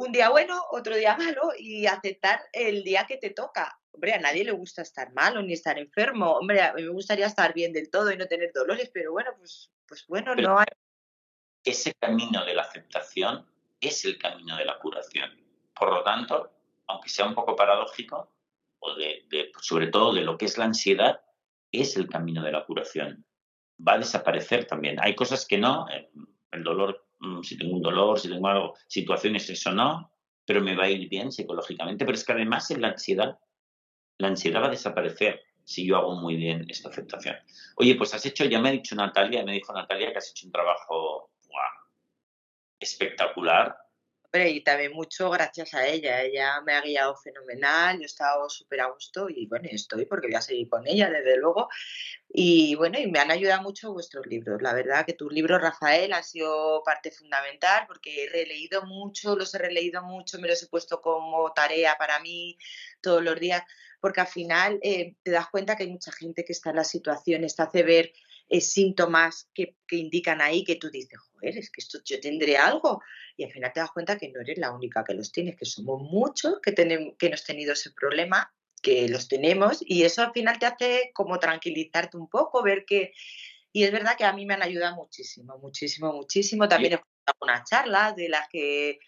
un 0.01 0.13
día 0.13 0.31
bueno, 0.31 0.59
otro 0.71 0.97
día 0.97 1.15
malo 1.19 1.53
y 1.59 1.87
aceptar 1.87 2.41
el 2.55 2.83
día 2.83 3.05
que 3.07 3.19
te 3.19 3.31
toca. 3.31 3.79
Hombre, 3.93 4.15
a 4.15 4.19
nadie 4.19 4.45
le 4.45 4.53
gusta 4.53 4.81
estar 4.81 5.13
malo 5.13 5.43
ni 5.43 5.53
estar 5.53 5.79
enfermo. 5.79 6.33
Hombre, 6.39 6.63
a 6.63 6.73
mí 6.73 6.83
me 6.83 6.89
gustaría 6.89 7.27
estar 7.27 7.53
bien 7.53 7.71
del 7.75 7.91
todo 7.91 8.11
y 8.11 8.17
no 8.17 8.27
tener 8.27 8.51
dolores, 8.55 8.91
pero 8.95 9.13
bueno, 9.13 9.33
pues, 9.37 9.71
pues 9.87 10.07
bueno, 10.07 10.35
no 10.35 10.59
hay. 10.59 10.67
Ese 11.63 11.93
camino 11.93 12.47
de 12.47 12.55
la 12.55 12.63
aceptación 12.63 13.47
es 13.79 14.07
el 14.07 14.17
camino 14.17 14.57
de 14.57 14.65
la 14.65 14.79
curación. 14.79 15.39
Por 15.79 15.93
lo 15.93 16.03
tanto, 16.03 16.51
aunque 16.87 17.11
sea 17.11 17.27
un 17.27 17.35
poco 17.35 17.55
paradójico, 17.55 18.33
o 18.79 18.95
de, 18.95 19.53
sobre 19.61 19.89
todo 19.89 20.15
de 20.15 20.23
lo 20.23 20.39
que 20.39 20.47
es 20.47 20.57
la 20.57 20.65
ansiedad, 20.65 21.21
es 21.73 21.99
el 21.99 22.09
camino 22.09 22.43
de 22.43 22.53
la 22.53 22.65
curación. 22.65 23.27
Va 23.87 23.95
a 23.95 23.99
desaparecer 23.99 24.65
también. 24.65 24.97
Hay 24.99 25.15
cosas 25.15 25.45
que 25.45 25.59
no, 25.59 25.87
eh, 25.91 26.09
el 26.53 26.65
dolor, 26.65 27.05
si 27.43 27.59
tengo 27.59 27.75
un 27.75 27.83
dolor, 27.83 28.19
si 28.19 28.29
tengo 28.29 28.49
algo, 28.49 28.75
situaciones, 28.87 29.49
eso 29.51 29.73
no, 29.73 30.13
pero 30.45 30.61
me 30.61 30.75
va 30.75 30.85
a 30.85 30.91
ir 30.91 31.09
bien 31.09 31.31
psicológicamente. 31.31 32.05
Pero 32.05 32.17
es 32.17 32.25
que 32.25 32.33
además 32.33 32.71
en 32.71 32.83
la 32.83 32.89
ansiedad, 32.89 33.39
la 34.19 34.29
ansiedad 34.29 34.63
va 34.63 34.67
a 34.67 34.71
desaparecer 34.71 35.41
si 35.65 35.87
yo 35.87 35.97
hago 35.97 36.17
muy 36.17 36.37
bien 36.37 36.67
esta 36.69 36.89
aceptación. 36.89 37.37
Oye, 37.77 37.95
pues 37.95 38.15
has 38.15 38.27
hecho, 38.27 38.45
ya 38.45 38.61
me 38.61 38.71
ha 38.71 38.73
dicho 38.73 38.95
Natalia, 38.95 39.45
me 39.45 39.53
dijo 39.53 39.73
Natalia 39.73 40.13
que 40.13 40.19
has 40.19 40.31
hecho 40.31 40.47
un 40.47 40.53
trabajo 40.53 41.31
espectacular 42.81 43.77
y 44.33 44.63
también 44.63 44.93
mucho 44.93 45.29
gracias 45.31 45.75
a 45.75 45.87
ella. 45.87 46.23
Ella 46.23 46.61
me 46.61 46.75
ha 46.75 46.81
guiado 46.83 47.17
fenomenal, 47.17 47.97
yo 47.97 48.03
he 48.03 48.07
estado 48.07 48.49
súper 48.49 48.81
a 48.83 48.87
gusto 48.87 49.29
y 49.29 49.47
bueno, 49.47 49.69
estoy 49.71 50.07
porque 50.07 50.29
voy 50.29 50.37
a 50.37 50.41
seguir 50.41 50.69
con 50.69 50.87
ella, 50.87 51.11
desde 51.11 51.37
luego. 51.37 51.69
Y 52.29 52.77
bueno, 52.77 52.99
y 52.99 53.11
me 53.11 53.19
han 53.19 53.31
ayudado 53.33 53.63
mucho 53.63 53.93
vuestros 53.93 54.27
libros. 54.27 54.63
La 54.63 54.73
verdad 54.73 55.05
que 55.05 55.15
tus 55.15 55.33
libros, 55.33 55.61
Rafael, 55.61 56.13
han 56.13 56.23
sido 56.23 56.83
parte 56.85 57.11
fundamental 57.11 57.85
porque 57.89 58.25
he 58.25 58.29
releído 58.29 58.83
mucho, 58.83 59.35
los 59.35 59.53
he 59.55 59.59
releído 59.59 60.03
mucho, 60.03 60.39
me 60.39 60.49
los 60.49 60.63
he 60.63 60.69
puesto 60.69 61.01
como 61.01 61.53
tarea 61.53 61.97
para 61.99 62.21
mí 62.21 62.57
todos 63.01 63.23
los 63.25 63.39
días, 63.41 63.63
porque 64.01 64.21
al 64.21 64.29
final 64.29 64.79
eh, 64.83 65.17
te 65.25 65.33
das 65.33 65.49
cuenta 65.51 65.77
que 65.77 65.83
hay 65.83 65.91
mucha 65.91 66.13
gente 66.13 66.45
que 66.45 66.53
está 66.53 66.71
en 66.71 66.77
la 66.77 66.85
situación, 66.85 67.45
te 67.45 67.63
hace 67.63 67.83
ver 67.83 68.13
eh, 68.49 68.61
síntomas 68.61 69.49
que, 69.55 69.77
que, 69.87 69.97
indican 69.97 70.41
ahí 70.41 70.65
que 70.65 70.77
tú 70.77 70.91
dices, 70.91 71.19
joder, 71.19 71.59
es 71.59 71.71
que 71.71 71.81
esto 71.81 71.99
yo 72.05 72.19
tendré 72.21 72.57
algo. 72.57 73.01
Y 73.41 73.45
al 73.45 73.53
final 73.53 73.73
te 73.73 73.81
das 73.81 73.91
cuenta 73.91 74.19
que 74.19 74.29
no 74.29 74.43
eres 74.43 74.59
la 74.59 74.71
única 74.71 75.03
que 75.03 75.15
los 75.15 75.33
tienes, 75.33 75.57
que 75.57 75.65
somos 75.65 76.03
muchos 76.03 76.61
que, 76.61 76.73
tenemos, 76.73 77.15
que 77.19 77.29
hemos 77.29 77.43
tenido 77.43 77.73
ese 77.73 77.91
problema, 77.93 78.53
que 78.83 79.09
los 79.09 79.29
tenemos, 79.29 79.79
y 79.81 80.03
eso 80.03 80.21
al 80.21 80.33
final 80.33 80.59
te 80.59 80.67
hace 80.67 81.11
como 81.15 81.39
tranquilizarte 81.39 82.19
un 82.19 82.29
poco, 82.29 82.63
ver 82.63 82.85
que... 82.85 83.15
Y 83.73 83.85
es 83.85 83.93
verdad 83.93 84.19
que 84.19 84.25
a 84.25 84.35
mí 84.35 84.45
me 84.45 84.53
han 84.53 84.63
ayudado 84.63 84.95
muchísimo, 84.95 85.57
muchísimo, 85.57 86.13
muchísimo. 86.13 86.69
También 86.69 86.93
he 86.93 86.97
escuchado 86.97 87.39
una 87.41 87.65
charla 87.65 88.13
de 88.13 88.29
las 88.29 88.47
que 88.51 88.99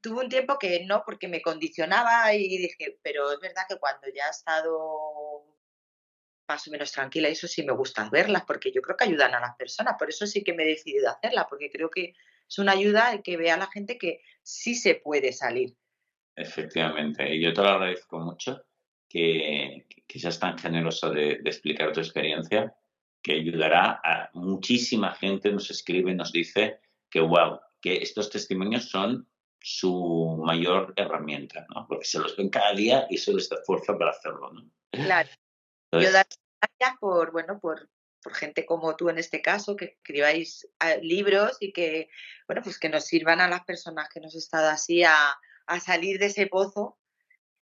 tuve 0.00 0.22
un 0.22 0.28
tiempo 0.28 0.60
que 0.60 0.84
no, 0.84 1.02
porque 1.04 1.26
me 1.26 1.42
condicionaba 1.42 2.32
y 2.34 2.58
dije, 2.58 3.00
pero 3.02 3.32
es 3.32 3.40
verdad 3.40 3.62
que 3.68 3.78
cuando 3.78 4.06
ya 4.14 4.26
he 4.28 4.30
estado 4.30 5.44
más 6.46 6.68
o 6.68 6.70
menos 6.70 6.92
tranquila. 6.92 7.28
Eso 7.28 7.48
sí 7.48 7.64
me 7.64 7.72
gusta 7.72 8.08
verlas 8.10 8.44
porque 8.46 8.70
yo 8.70 8.80
creo 8.80 8.96
que 8.96 9.04
ayudan 9.04 9.34
a 9.34 9.40
las 9.40 9.56
personas. 9.56 9.96
Por 9.98 10.08
eso 10.08 10.24
sí 10.26 10.44
que 10.44 10.52
me 10.52 10.62
he 10.62 10.66
decidido 10.66 11.08
a 11.08 11.12
hacerla, 11.14 11.48
porque 11.48 11.70
creo 11.70 11.90
que 11.90 12.14
es 12.48 12.58
una 12.58 12.72
ayuda 12.72 13.12
el 13.12 13.22
que 13.22 13.36
vea 13.36 13.54
a 13.54 13.58
la 13.58 13.66
gente 13.68 13.98
que 13.98 14.20
sí 14.42 14.74
se 14.74 14.94
puede 14.94 15.32
salir. 15.32 15.76
Efectivamente. 16.36 17.34
Y 17.34 17.42
yo 17.42 17.52
te 17.52 17.62
lo 17.62 17.68
agradezco 17.68 18.18
mucho 18.18 18.64
que, 19.08 19.86
que 20.06 20.18
seas 20.18 20.38
tan 20.38 20.58
generosa 20.58 21.10
de, 21.10 21.32
explicar 21.44 21.92
tu 21.92 22.00
experiencia, 22.00 22.74
que 23.22 23.34
ayudará 23.34 24.00
a 24.02 24.30
muchísima 24.34 25.14
gente. 25.14 25.52
Nos 25.52 25.70
escribe, 25.70 26.14
nos 26.14 26.32
dice 26.32 26.80
que, 27.10 27.20
wow, 27.20 27.60
que 27.80 27.96
estos 27.96 28.30
testimonios 28.30 28.88
son 28.88 29.28
su 29.60 30.42
mayor 30.44 30.92
herramienta, 30.96 31.66
¿no? 31.74 31.86
Porque 31.86 32.04
se 32.04 32.18
los 32.18 32.36
ven 32.36 32.48
cada 32.48 32.74
día 32.74 33.06
y 33.08 33.14
eso 33.14 33.32
les 33.32 33.48
da 33.48 33.58
fuerza 33.64 33.96
para 33.96 34.10
hacerlo, 34.10 34.52
¿no? 34.52 34.70
Claro. 34.90 35.28
Yo 35.92 36.10
dar 36.10 36.26
gracias 36.60 36.98
por, 37.00 37.32
bueno, 37.32 37.58
por, 37.60 37.88
por 38.22 38.34
gente 38.34 38.64
como 38.64 38.96
tú 38.96 39.08
en 39.08 39.18
este 39.18 39.42
caso, 39.42 39.76
que 39.76 39.96
escribáis 39.96 40.68
ah, 40.78 40.96
libros 40.96 41.56
y 41.60 41.72
que, 41.72 42.08
bueno, 42.46 42.62
pues 42.62 42.78
que 42.78 42.88
nos 42.88 43.04
sirvan 43.04 43.40
a 43.40 43.48
las 43.48 43.64
personas 43.64 44.08
que 44.08 44.20
nos 44.20 44.34
estado 44.34 44.68
así 44.68 45.02
a, 45.02 45.14
a 45.66 45.80
salir 45.80 46.18
de 46.18 46.26
ese 46.26 46.46
pozo 46.46 46.98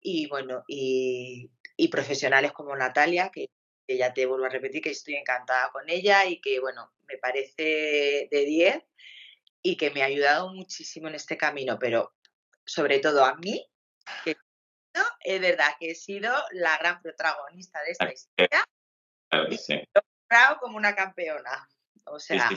y 0.00 0.26
bueno, 0.28 0.64
y, 0.66 1.50
y 1.76 1.88
profesionales 1.88 2.52
como 2.52 2.76
Natalia, 2.76 3.30
que, 3.32 3.48
que, 3.86 3.96
ya 3.96 4.12
te 4.12 4.26
vuelvo 4.26 4.46
a 4.46 4.50
repetir 4.50 4.82
que 4.82 4.90
estoy 4.90 5.14
encantada 5.14 5.70
con 5.70 5.88
ella 5.88 6.26
y 6.26 6.40
que, 6.40 6.58
bueno, 6.60 6.92
me 7.06 7.18
parece 7.18 8.28
de 8.30 8.44
10 8.44 8.82
y 9.62 9.76
que 9.76 9.90
me 9.92 10.02
ha 10.02 10.06
ayudado 10.06 10.52
muchísimo 10.52 11.08
en 11.08 11.14
este 11.14 11.36
camino, 11.36 11.78
pero 11.78 12.12
sobre 12.64 12.98
todo 12.98 13.24
a 13.24 13.36
mí, 13.36 13.64
que 14.24 14.36
es 15.24 15.40
verdad 15.40 15.68
que 15.78 15.92
he 15.92 15.94
sido 15.94 16.34
la 16.52 16.76
gran 16.78 17.00
protagonista 17.00 17.80
de 17.82 17.90
esta 17.92 18.12
historia. 18.12 18.64
Claro 19.28 19.52
sí. 19.52 19.80
Como 20.60 20.76
una 20.76 20.94
campeona. 20.94 21.68
O 22.04 22.18
sea. 22.18 22.50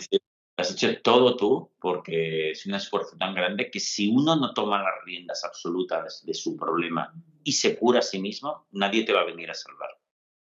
Has 0.57 0.71
hecho 0.71 1.01
todo 1.01 1.35
tú 1.35 1.73
porque 1.81 2.51
es 2.51 2.65
un 2.65 2.75
esfuerzo 2.75 3.17
tan 3.17 3.35
grande 3.35 3.69
que 3.69 3.81
si 3.81 4.07
uno 4.07 4.37
no 4.37 4.53
toma 4.53 4.81
las 4.81 5.03
riendas 5.03 5.43
absolutas 5.43 6.25
de 6.25 6.33
su 6.33 6.55
problema 6.55 7.13
y 7.43 7.51
se 7.51 7.77
cura 7.77 7.99
a 7.99 8.01
sí 8.01 8.19
mismo, 8.19 8.65
nadie 8.71 9.03
te 9.03 9.11
va 9.11 9.21
a 9.21 9.25
venir 9.25 9.51
a 9.51 9.53
salvar. 9.53 9.89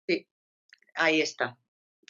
Sí, 0.07 0.29
ahí 0.95 1.23
está. 1.23 1.57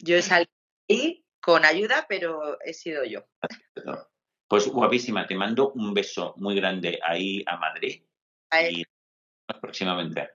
Yo 0.01 0.17
he 0.17 0.21
salido 0.21 0.51
ahí 0.89 1.25
con 1.39 1.63
ayuda, 1.63 2.05
pero 2.09 2.59
he 2.61 2.73
sido 2.73 3.03
yo. 3.05 3.25
Pues 4.45 4.67
guapísima, 4.67 5.25
te 5.25 5.33
mando 5.33 5.71
un 5.71 5.95
beso 5.95 6.35
muy 6.37 6.55
grande 6.55 6.99
ahí 7.01 7.43
a 7.47 7.57
Madrid. 7.57 8.03
Y 8.69 8.83
próximamente. 9.59 10.29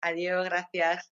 Adiós, 0.00 0.44
gracias. 0.46 1.13